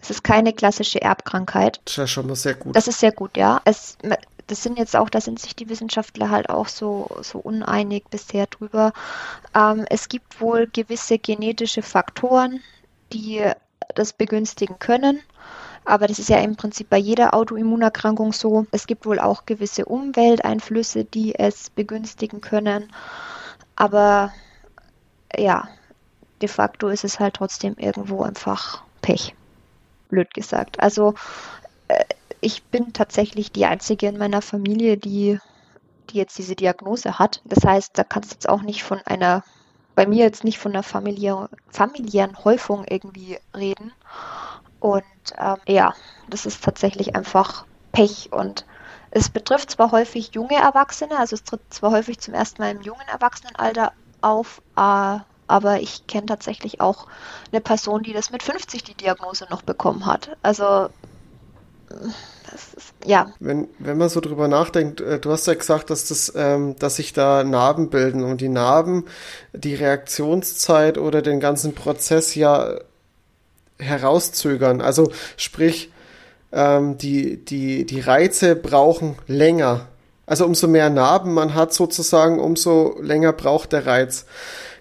[0.00, 1.80] Es ist keine klassische Erbkrankheit.
[1.84, 2.74] Das ist schon mal sehr gut.
[2.74, 3.60] Das ist sehr gut, ja.
[3.64, 3.96] Es,
[4.46, 8.46] das sind jetzt auch, da sind sich die Wissenschaftler halt auch so, so uneinig bisher
[8.46, 8.92] drüber.
[9.54, 12.60] Ähm, es gibt wohl gewisse genetische Faktoren,
[13.12, 13.42] die
[13.94, 15.20] das begünstigen können.
[15.84, 18.66] Aber das ist ja im Prinzip bei jeder Autoimmunerkrankung so.
[18.70, 22.92] Es gibt wohl auch gewisse Umwelteinflüsse, die es begünstigen können.
[23.74, 24.32] Aber
[25.36, 25.68] ja,
[26.40, 29.34] de facto ist es halt trotzdem irgendwo einfach Pech.
[30.08, 30.78] Blöd gesagt.
[30.80, 31.14] Also
[31.88, 32.04] äh,
[32.42, 35.38] ich bin tatsächlich die Einzige in meiner Familie, die,
[36.10, 37.40] die jetzt diese Diagnose hat.
[37.44, 39.44] Das heißt, da kannst du jetzt auch nicht von einer,
[39.94, 43.92] bei mir jetzt nicht von einer familiär, familiären Häufung irgendwie reden.
[44.80, 45.04] Und
[45.38, 45.94] ähm, ja,
[46.28, 48.66] das ist tatsächlich einfach Pech und
[49.12, 52.80] es betrifft zwar häufig junge Erwachsene, also es tritt zwar häufig zum ersten Mal im
[52.80, 57.06] jungen Erwachsenenalter auf, äh, aber ich kenne tatsächlich auch
[57.52, 60.36] eine Person, die das mit 50 die Diagnose noch bekommen hat.
[60.42, 60.88] Also
[62.54, 63.32] ist, ja.
[63.40, 66.96] Wenn, wenn man so drüber nachdenkt, äh, du hast ja gesagt, dass das, ähm, dass
[66.96, 69.04] sich da Narben bilden und die Narben
[69.52, 72.78] die Reaktionszeit oder den ganzen Prozess ja
[73.78, 74.80] herauszögern.
[74.80, 75.90] Also sprich,
[76.52, 79.88] ähm, die, die, die Reize brauchen länger.
[80.26, 84.26] Also umso mehr Narben man hat sozusagen, umso länger braucht der Reiz.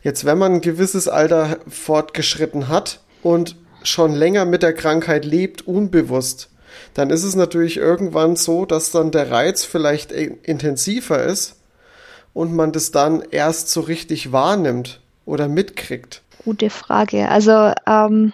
[0.04, 5.68] Jetzt, wenn man ein gewisses Alter fortgeschritten hat und schon länger mit der Krankheit lebt,
[5.68, 6.51] unbewusst,
[6.94, 11.56] dann ist es natürlich irgendwann so, dass dann der Reiz vielleicht intensiver ist
[12.34, 16.22] und man das dann erst so richtig wahrnimmt oder mitkriegt.
[16.44, 17.30] Gute Frage.
[17.30, 18.34] Also ähm,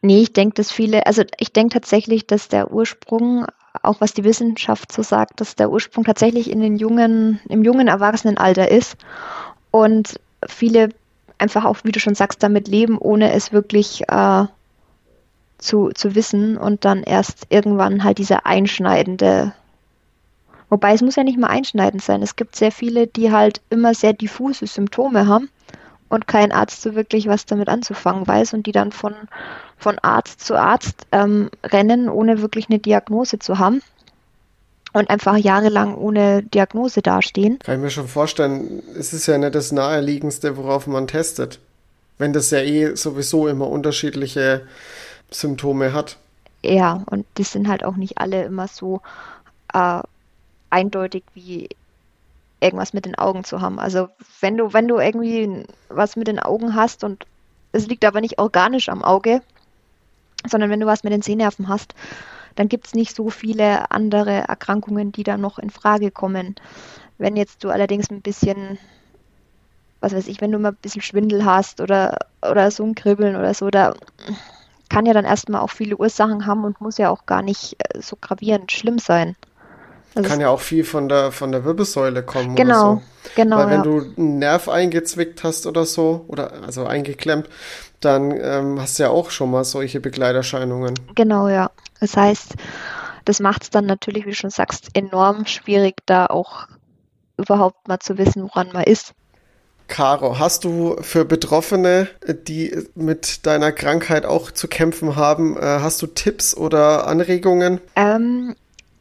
[0.00, 3.46] Nee, ich denke, dass viele, also ich denke tatsächlich, dass der Ursprung,
[3.82, 7.88] auch was die Wissenschaft so sagt, dass der Ursprung tatsächlich in den jungen, im jungen
[7.88, 8.96] Erwachsenenalter ist
[9.70, 10.90] und viele
[11.38, 14.44] einfach auch, wie du schon sagst, damit leben, ohne es wirklich äh,
[15.62, 19.52] zu, zu wissen und dann erst irgendwann halt dieser einschneidende
[20.72, 22.22] Wobei es muss ja nicht mal einschneidend sein.
[22.22, 25.50] Es gibt sehr viele, die halt immer sehr diffuse Symptome haben
[26.08, 29.14] und kein Arzt so wirklich was damit anzufangen weiß und die dann von,
[29.76, 33.82] von Arzt zu Arzt ähm, rennen, ohne wirklich eine Diagnose zu haben
[34.94, 37.58] und einfach jahrelang ohne Diagnose dastehen.
[37.58, 41.58] Kann ich mir schon vorstellen, es ist ja nicht das Naheliegendste, worauf man testet.
[42.16, 44.62] Wenn das ja eh sowieso immer unterschiedliche
[45.32, 46.18] Symptome hat.
[46.64, 49.00] Ja, und die sind halt auch nicht alle immer so
[49.72, 50.00] äh,
[50.70, 51.68] eindeutig wie
[52.60, 53.80] irgendwas mit den Augen zu haben.
[53.80, 54.08] Also
[54.40, 57.26] wenn du, wenn du irgendwie was mit den Augen hast und
[57.72, 59.42] es liegt aber nicht organisch am Auge,
[60.48, 61.94] sondern wenn du was mit den Sehnerven hast,
[62.54, 66.54] dann gibt es nicht so viele andere Erkrankungen, die da noch in Frage kommen.
[67.18, 68.78] Wenn jetzt du allerdings ein bisschen,
[70.00, 73.36] was weiß ich, wenn du mal ein bisschen Schwindel hast oder, oder so ein Kribbeln
[73.36, 73.94] oder so, da
[74.92, 78.02] kann ja dann erstmal auch viele Ursachen haben und muss ja auch gar nicht äh,
[78.02, 79.36] so gravierend schlimm sein.
[80.14, 83.02] Also kann ja auch viel von der, von der Wirbelsäule kommen genau, so.
[83.34, 83.82] Genau, Weil wenn ja.
[83.82, 87.48] du einen Nerv eingezwickt hast oder so, oder also eingeklemmt,
[88.00, 90.92] dann ähm, hast du ja auch schon mal solche Begleiterscheinungen.
[91.14, 91.70] Genau, ja.
[92.00, 92.56] Das heißt,
[93.24, 96.66] das macht es dann natürlich, wie du schon sagst, enorm schwierig, da auch
[97.38, 99.14] überhaupt mal zu wissen, woran man ist.
[99.92, 106.00] Caro, hast du für Betroffene, die mit deiner Krankheit auch zu kämpfen haben, äh, hast
[106.00, 107.78] du Tipps oder Anregungen?
[107.94, 108.56] Ähm,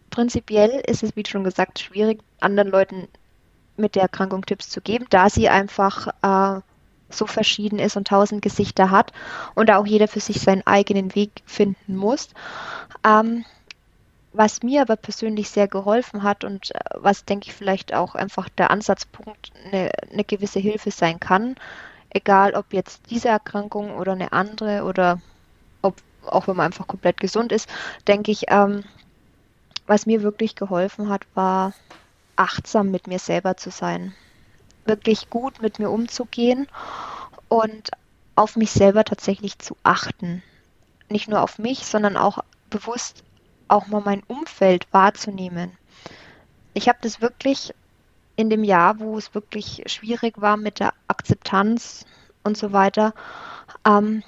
[0.10, 3.08] prinzipiell ist es, wie schon gesagt, schwierig, anderen Leuten
[3.78, 6.60] mit der Erkrankung Tipps zu geben, da sie einfach äh,
[7.10, 9.14] so verschieden ist und tausend Gesichter hat
[9.56, 12.28] und da auch jeder für sich seinen eigenen Weg finden muss.
[13.08, 13.46] Ähm,
[14.34, 18.50] was mir aber persönlich sehr geholfen hat und äh, was, denke ich, vielleicht auch einfach
[18.50, 21.56] der Ansatzpunkt eine, eine gewisse Hilfe sein kann,
[22.10, 25.20] egal ob jetzt diese Erkrankung oder eine andere oder
[25.82, 27.68] ob auch wenn man einfach komplett gesund ist,
[28.08, 28.84] denke ich, ähm,
[29.88, 31.74] was mir wirklich geholfen hat, war
[32.36, 34.14] achtsam mit mir selber zu sein.
[34.86, 36.68] Wirklich gut mit mir umzugehen
[37.50, 37.90] und
[38.36, 40.44] auf mich selber tatsächlich zu achten.
[41.10, 43.24] Nicht nur auf mich, sondern auch bewusst
[43.72, 45.72] auch mal mein Umfeld wahrzunehmen.
[46.74, 47.74] Ich habe das wirklich
[48.36, 52.06] in dem Jahr, wo es wirklich schwierig war mit der Akzeptanz
[52.44, 53.14] und so weiter,
[53.86, 54.24] ähm,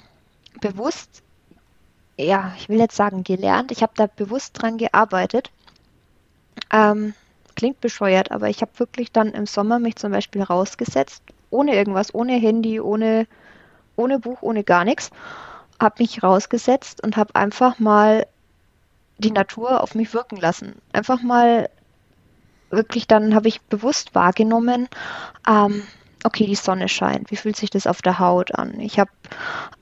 [0.60, 1.24] bewusst
[2.16, 3.72] ja, ich will jetzt sagen gelernt.
[3.72, 5.50] Ich habe da bewusst dran gearbeitet.
[6.72, 7.14] Ähm,
[7.56, 12.14] klingt bescheuert, aber ich habe wirklich dann im Sommer mich zum Beispiel rausgesetzt, ohne irgendwas,
[12.14, 13.26] ohne Handy, ohne,
[13.96, 15.10] ohne Buch, ohne gar nichts,
[15.80, 18.26] habe mich rausgesetzt und habe einfach mal
[19.18, 20.80] die Natur auf mich wirken lassen.
[20.92, 21.68] Einfach mal
[22.70, 24.88] wirklich, dann habe ich bewusst wahrgenommen,
[25.48, 25.82] ähm,
[26.24, 28.80] okay, die Sonne scheint, wie fühlt sich das auf der Haut an?
[28.80, 29.10] Ich habe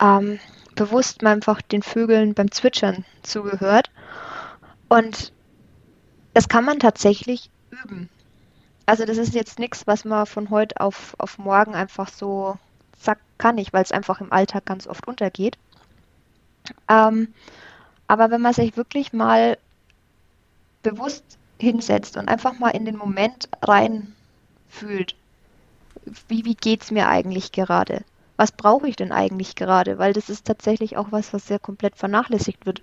[0.00, 0.38] ähm,
[0.74, 3.90] bewusst einfach den Vögeln beim Zwitschern zugehört
[4.88, 5.32] und
[6.34, 8.08] das kann man tatsächlich üben.
[8.86, 12.58] Also das ist jetzt nichts, was man von heute auf, auf morgen einfach so
[12.98, 15.56] zack kann ich, weil es einfach im Alltag ganz oft untergeht.
[16.88, 17.34] Ähm,
[18.12, 19.56] aber wenn man sich wirklich mal
[20.82, 21.24] bewusst
[21.58, 24.12] hinsetzt und einfach mal in den Moment rein
[24.68, 25.14] fühlt,
[26.28, 28.04] wie, wie geht es mir eigentlich gerade?
[28.36, 29.96] Was brauche ich denn eigentlich gerade?
[29.96, 32.82] Weil das ist tatsächlich auch was, was sehr komplett vernachlässigt wird.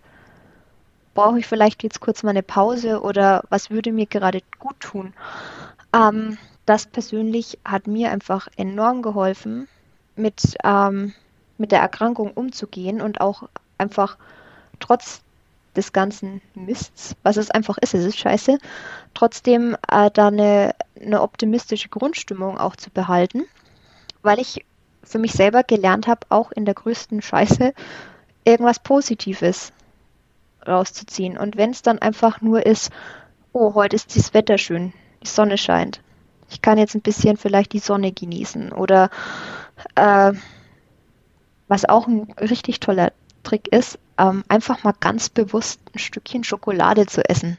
[1.13, 5.13] Brauche ich vielleicht jetzt kurz mal eine Pause oder was würde mir gerade gut tun?
[5.93, 9.67] Ähm, das persönlich hat mir einfach enorm geholfen,
[10.15, 11.13] mit, ähm,
[11.59, 13.43] mit der Erkrankung umzugehen und auch
[13.77, 14.17] einfach
[14.79, 15.21] trotz
[15.75, 18.57] des ganzen Mists, was es einfach ist, es ist scheiße,
[19.13, 23.45] trotzdem äh, da eine, eine optimistische Grundstimmung auch zu behalten,
[24.21, 24.65] weil ich
[25.03, 27.73] für mich selber gelernt habe, auch in der größten Scheiße
[28.43, 29.71] irgendwas Positives
[30.67, 31.37] rauszuziehen.
[31.37, 32.91] Und wenn es dann einfach nur ist,
[33.53, 36.01] oh, heute ist das Wetter schön, die Sonne scheint.
[36.49, 38.71] Ich kann jetzt ein bisschen vielleicht die Sonne genießen.
[38.71, 39.09] Oder
[39.95, 40.33] äh,
[41.67, 43.13] was auch ein richtig toller
[43.49, 47.57] Trick ist, ähm, einfach mal ganz bewusst ein Stückchen Schokolade zu essen.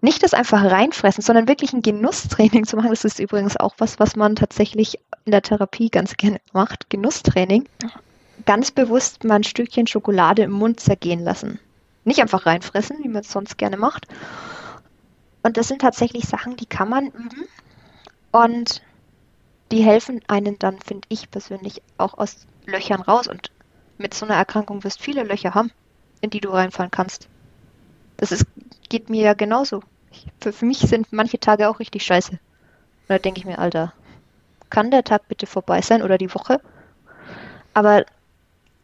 [0.00, 2.90] Nicht das einfach reinfressen, sondern wirklich ein Genusstraining zu machen.
[2.90, 6.88] Das ist übrigens auch was, was man tatsächlich in der Therapie ganz gerne macht.
[6.88, 7.68] Genusstraining.
[8.46, 11.58] Ganz bewusst mal ein Stückchen Schokolade im Mund zergehen lassen.
[12.04, 14.06] Nicht einfach reinfressen, wie man es sonst gerne macht.
[15.42, 17.48] Und das sind tatsächlich Sachen, die kann man üben.
[18.30, 18.82] Und
[19.72, 23.26] die helfen einen dann, finde ich persönlich, auch aus Löchern raus.
[23.26, 23.50] Und
[23.98, 25.70] mit so einer Erkrankung wirst viele Löcher haben
[26.24, 27.28] in die du reinfallen kannst.
[28.16, 28.46] Das ist,
[28.88, 29.82] geht mir ja genauso.
[30.40, 32.32] Für, für mich sind manche Tage auch richtig scheiße.
[32.32, 32.40] Und
[33.08, 33.92] da denke ich mir, Alter,
[34.70, 36.60] kann der Tag bitte vorbei sein oder die Woche?
[37.74, 38.06] Aber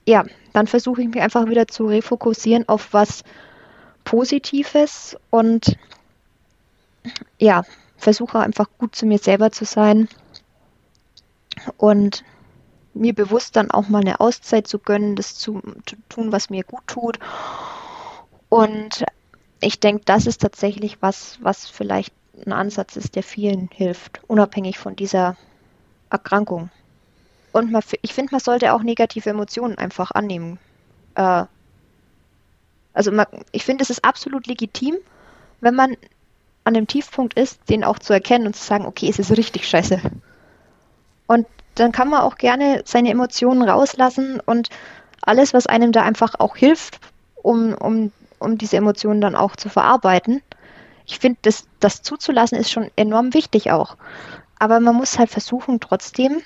[0.06, 3.24] ja, dann versuche ich mich einfach wieder zu refokussieren auf was
[4.04, 5.78] Positives und
[7.38, 7.62] ja,
[7.96, 10.08] versuche einfach gut zu mir selber zu sein
[11.78, 12.22] und
[12.94, 16.64] mir bewusst dann auch mal eine Auszeit zu gönnen, das zu, zu tun, was mir
[16.64, 17.18] gut tut.
[18.48, 19.04] Und
[19.60, 22.12] ich denke, das ist tatsächlich was, was vielleicht
[22.46, 25.36] ein Ansatz ist, der vielen hilft, unabhängig von dieser
[26.10, 26.70] Erkrankung.
[27.52, 30.58] Und man, ich finde, man sollte auch negative Emotionen einfach annehmen.
[31.14, 31.44] Äh,
[32.92, 34.96] also man, ich finde, es ist absolut legitim,
[35.60, 35.96] wenn man
[36.64, 39.68] an dem Tiefpunkt ist, den auch zu erkennen und zu sagen, okay, es ist richtig
[39.68, 40.00] scheiße.
[41.26, 44.68] Und dann kann man auch gerne seine Emotionen rauslassen und
[45.22, 47.00] alles, was einem da einfach auch hilft,
[47.34, 50.42] um, um, um diese Emotionen dann auch zu verarbeiten.
[51.06, 53.96] Ich finde, das, das zuzulassen ist schon enorm wichtig auch.
[54.58, 56.42] Aber man muss halt versuchen, trotzdem,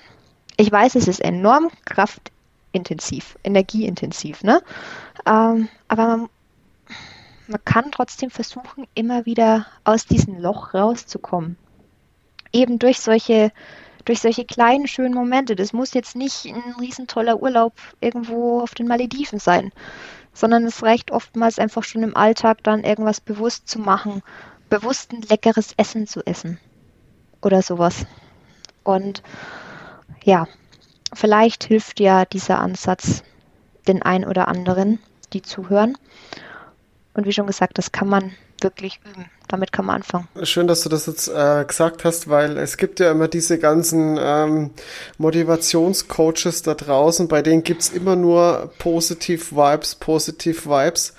[0.57, 4.63] ich weiß, es ist enorm kraftintensiv, energieintensiv, ne?
[5.27, 6.29] Ähm, aber man,
[7.49, 11.57] man kann trotzdem versuchen, immer wieder aus diesem Loch rauszukommen.
[12.53, 13.53] Eben durch solche
[14.05, 15.57] durch solche kleinen, schönen Momente.
[15.57, 19.73] Das muss jetzt nicht ein riesentoller Urlaub irgendwo auf den Malediven sein,
[20.33, 24.23] sondern es reicht oftmals einfach schon im Alltag dann irgendwas bewusst zu machen,
[24.69, 26.59] bewusst ein leckeres Essen zu essen
[27.41, 28.07] oder sowas.
[28.83, 29.23] Und
[30.23, 30.47] ja,
[31.13, 33.23] vielleicht hilft ja dieser Ansatz
[33.87, 34.99] den ein oder anderen,
[35.33, 35.97] die zuhören.
[37.15, 39.31] Und wie schon gesagt, das kann man wirklich üben.
[39.49, 40.27] Damit kann man anfangen.
[40.43, 44.19] Schön, dass du das jetzt äh, gesagt hast, weil es gibt ja immer diese ganzen
[44.19, 44.71] ähm,
[45.19, 51.15] Motivationscoaches da draußen, bei denen gibt's immer nur positiv Vibes, positiv Vibes.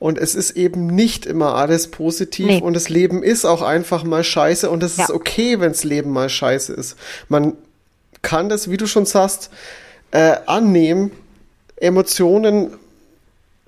[0.00, 2.60] Und es ist eben nicht immer alles positiv nee.
[2.60, 5.04] und das Leben ist auch einfach mal scheiße und es ja.
[5.04, 6.96] ist okay, wenns Leben mal scheiße ist.
[7.28, 7.54] Man
[8.22, 9.50] kann das, wie du schon sagst,
[10.10, 11.12] äh, annehmen,
[11.76, 12.72] Emotionen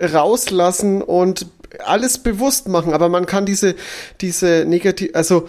[0.01, 1.45] rauslassen und
[1.79, 3.75] alles bewusst machen, aber man kann diese,
[4.19, 5.47] diese negativ, also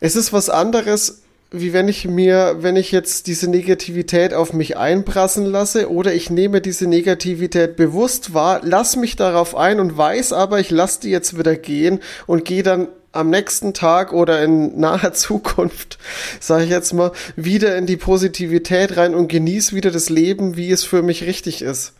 [0.00, 4.76] es ist was anderes, wie wenn ich mir, wenn ich jetzt diese Negativität auf mich
[4.76, 10.32] einprassen lasse oder ich nehme diese Negativität bewusst wahr, lass mich darauf ein und weiß
[10.32, 14.78] aber, ich lasse die jetzt wieder gehen und gehe dann am nächsten Tag oder in
[14.78, 15.98] naher Zukunft,
[16.40, 20.70] sage ich jetzt mal, wieder in die Positivität rein und genieße wieder das Leben, wie
[20.70, 21.94] es für mich richtig ist.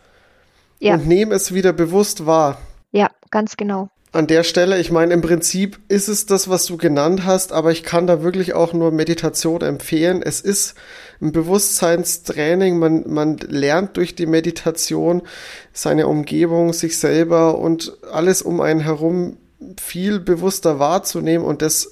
[0.79, 0.95] Ja.
[0.95, 2.61] Und nehme es wieder bewusst wahr.
[2.93, 3.89] Ja, ganz genau.
[4.12, 7.70] An der Stelle, ich meine, im Prinzip ist es das, was du genannt hast, aber
[7.70, 10.22] ich kann da wirklich auch nur Meditation empfehlen.
[10.22, 10.74] Es ist
[11.20, 12.78] ein Bewusstseinstraining.
[12.78, 15.22] Man, man lernt durch die Meditation
[15.74, 19.37] seine Umgebung, sich selber und alles um einen herum
[19.78, 21.91] viel bewusster wahrzunehmen und das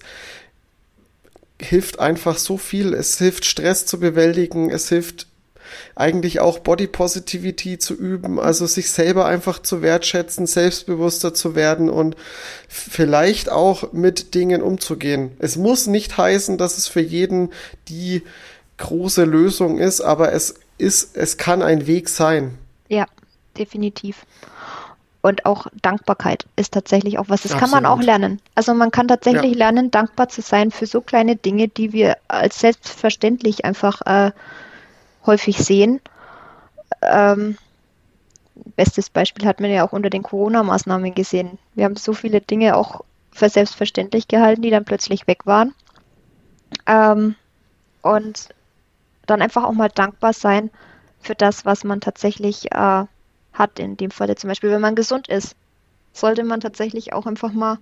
[1.61, 2.95] hilft einfach so viel.
[2.95, 5.26] Es hilft Stress zu bewältigen, es hilft
[5.95, 11.89] eigentlich auch Body Positivity zu üben, also sich selber einfach zu wertschätzen, selbstbewusster zu werden
[11.89, 12.17] und
[12.69, 15.33] vielleicht auch mit Dingen umzugehen.
[15.39, 17.51] Es muss nicht heißen, dass es für jeden
[17.89, 18.23] die
[18.79, 22.59] große Lösung ist, aber es ist, es kann ein Weg sein.
[22.89, 23.07] Ja,
[23.57, 24.25] definitiv.
[25.25, 27.73] Und auch Dankbarkeit ist tatsächlich auch was, das Absolut.
[27.73, 28.43] kann man auch lernen.
[28.55, 29.57] Also man kann tatsächlich ja.
[29.57, 34.33] lernen, dankbar zu sein für so kleine Dinge, die wir als selbstverständlich einfach äh,
[35.27, 36.01] häufig sehen.
[37.03, 37.57] Ähm,
[38.77, 41.59] bestes Beispiel hat man ja auch unter den Corona-Maßnahmen gesehen.
[41.75, 43.03] Wir haben so viele Dinge auch
[43.33, 45.75] für selbstverständlich gehalten, die dann plötzlich weg waren.
[46.87, 47.35] Ähm,
[48.03, 48.49] und
[49.27, 50.70] dann einfach auch mal dankbar sein
[51.20, 53.05] für das, was man tatsächlich äh,
[53.53, 53.79] hat.
[53.79, 55.57] In dem Falle zum Beispiel, wenn man gesund ist,
[56.12, 57.79] sollte man tatsächlich auch einfach mal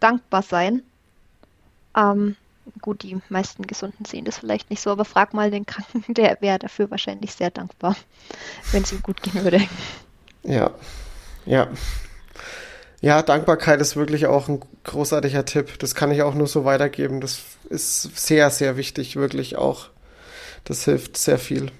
[0.00, 0.82] dankbar sein.
[1.96, 2.36] Ähm,
[2.80, 6.38] Gut, die meisten Gesunden sehen das vielleicht nicht so, aber frag mal den Kranken, der
[6.40, 7.96] wäre dafür wahrscheinlich sehr dankbar,
[8.70, 9.60] wenn es ihm gut gehen würde.
[10.44, 10.70] Ja,
[11.46, 11.68] ja.
[13.00, 15.76] Ja, Dankbarkeit ist wirklich auch ein großartiger Tipp.
[15.80, 17.20] Das kann ich auch nur so weitergeben.
[17.20, 19.88] Das ist sehr, sehr wichtig, wirklich auch.
[20.64, 21.72] Das hilft sehr viel.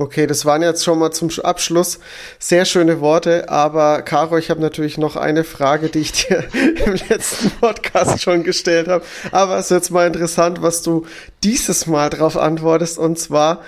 [0.00, 1.98] Okay, das waren jetzt schon mal zum Abschluss
[2.38, 6.44] sehr schöne Worte, aber Caro, ich habe natürlich noch eine Frage, die ich dir
[6.86, 9.04] im letzten Podcast schon gestellt habe.
[9.32, 11.04] Aber es ist jetzt mal interessant, was du
[11.42, 12.96] dieses Mal darauf antwortest.
[12.96, 13.60] Und zwar,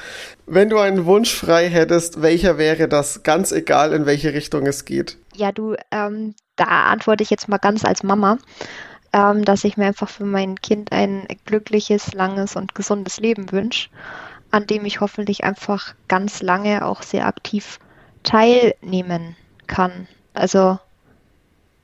[0.46, 3.24] wenn du einen Wunsch frei hättest, welcher wäre das?
[3.24, 5.18] Ganz egal, in welche Richtung es geht.
[5.34, 8.38] Ja, du, ähm, da antworte ich jetzt mal ganz als Mama.
[9.12, 13.88] Ähm, dass ich mir einfach für mein Kind ein glückliches, langes und gesundes Leben wünsche
[14.50, 17.78] an dem ich hoffentlich einfach ganz lange auch sehr aktiv
[18.22, 19.36] teilnehmen
[19.66, 20.08] kann.
[20.34, 20.78] Also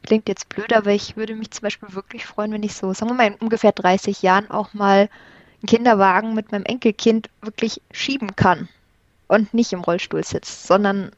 [0.02, 3.10] klingt jetzt blöd, aber ich würde mich zum Beispiel wirklich freuen, wenn ich so, sagen
[3.10, 5.08] wir mal, in ungefähr 30 Jahren auch mal
[5.60, 8.68] einen Kinderwagen mit meinem Enkelkind wirklich schieben kann
[9.28, 11.10] und nicht im Rollstuhl sitzt, sondern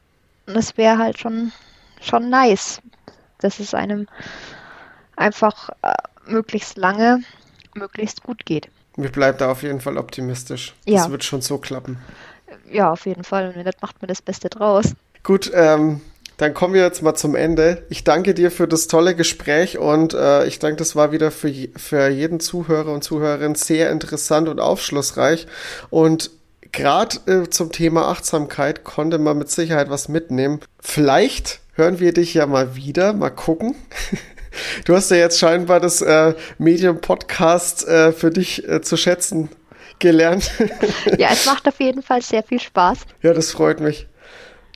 [0.45, 1.51] es wäre halt schon,
[2.01, 2.81] schon nice,
[3.39, 4.07] dass es einem
[5.15, 5.93] einfach äh,
[6.25, 7.23] möglichst lange,
[7.75, 8.69] möglichst gut geht.
[8.95, 10.73] Wir bleiben da auf jeden Fall optimistisch.
[10.85, 11.03] Ja.
[11.03, 11.97] Das wird schon so klappen.
[12.71, 13.53] Ja, auf jeden Fall.
[13.55, 14.93] Und das macht mir das Beste draus.
[15.23, 16.01] Gut, ähm,
[16.37, 17.83] dann kommen wir jetzt mal zum Ende.
[17.89, 21.53] Ich danke dir für das tolle Gespräch und äh, ich denke, das war wieder für,
[21.75, 25.47] für jeden Zuhörer und Zuhörerin sehr interessant und aufschlussreich.
[25.89, 26.31] Und
[26.71, 30.61] gerade äh, zum Thema Achtsamkeit konnte man mit Sicherheit was mitnehmen.
[30.79, 33.75] Vielleicht hören wir dich ja mal wieder, mal gucken.
[34.85, 39.49] Du hast ja jetzt scheinbar das äh, Medium-Podcast äh, für dich äh, zu schätzen
[39.99, 40.51] gelernt.
[41.17, 42.99] ja, es macht auf jeden Fall sehr viel Spaß.
[43.21, 44.07] Ja, das freut mich.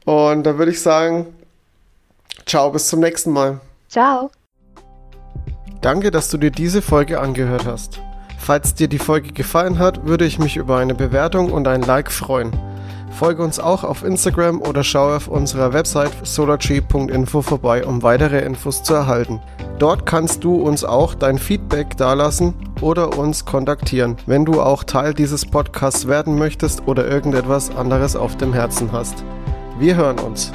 [0.06, 1.34] Und da würde ich sagen,
[2.46, 3.62] ciao, bis zum nächsten Mal.
[3.90, 4.32] Ciao.
[5.82, 8.00] Danke, dass du dir diese Folge angehört hast.
[8.38, 12.12] Falls dir die Folge gefallen hat, würde ich mich über eine Bewertung und ein Like
[12.12, 12.52] freuen.
[13.14, 18.84] Folge uns auch auf Instagram oder schau auf unserer Website solartree.info vorbei, um weitere Infos
[18.84, 19.40] zu erhalten.
[19.80, 25.14] Dort kannst du uns auch dein Feedback dalassen oder uns kontaktieren, wenn du auch Teil
[25.14, 29.24] dieses Podcasts werden möchtest oder irgendetwas anderes auf dem Herzen hast.
[29.80, 30.52] Wir hören uns.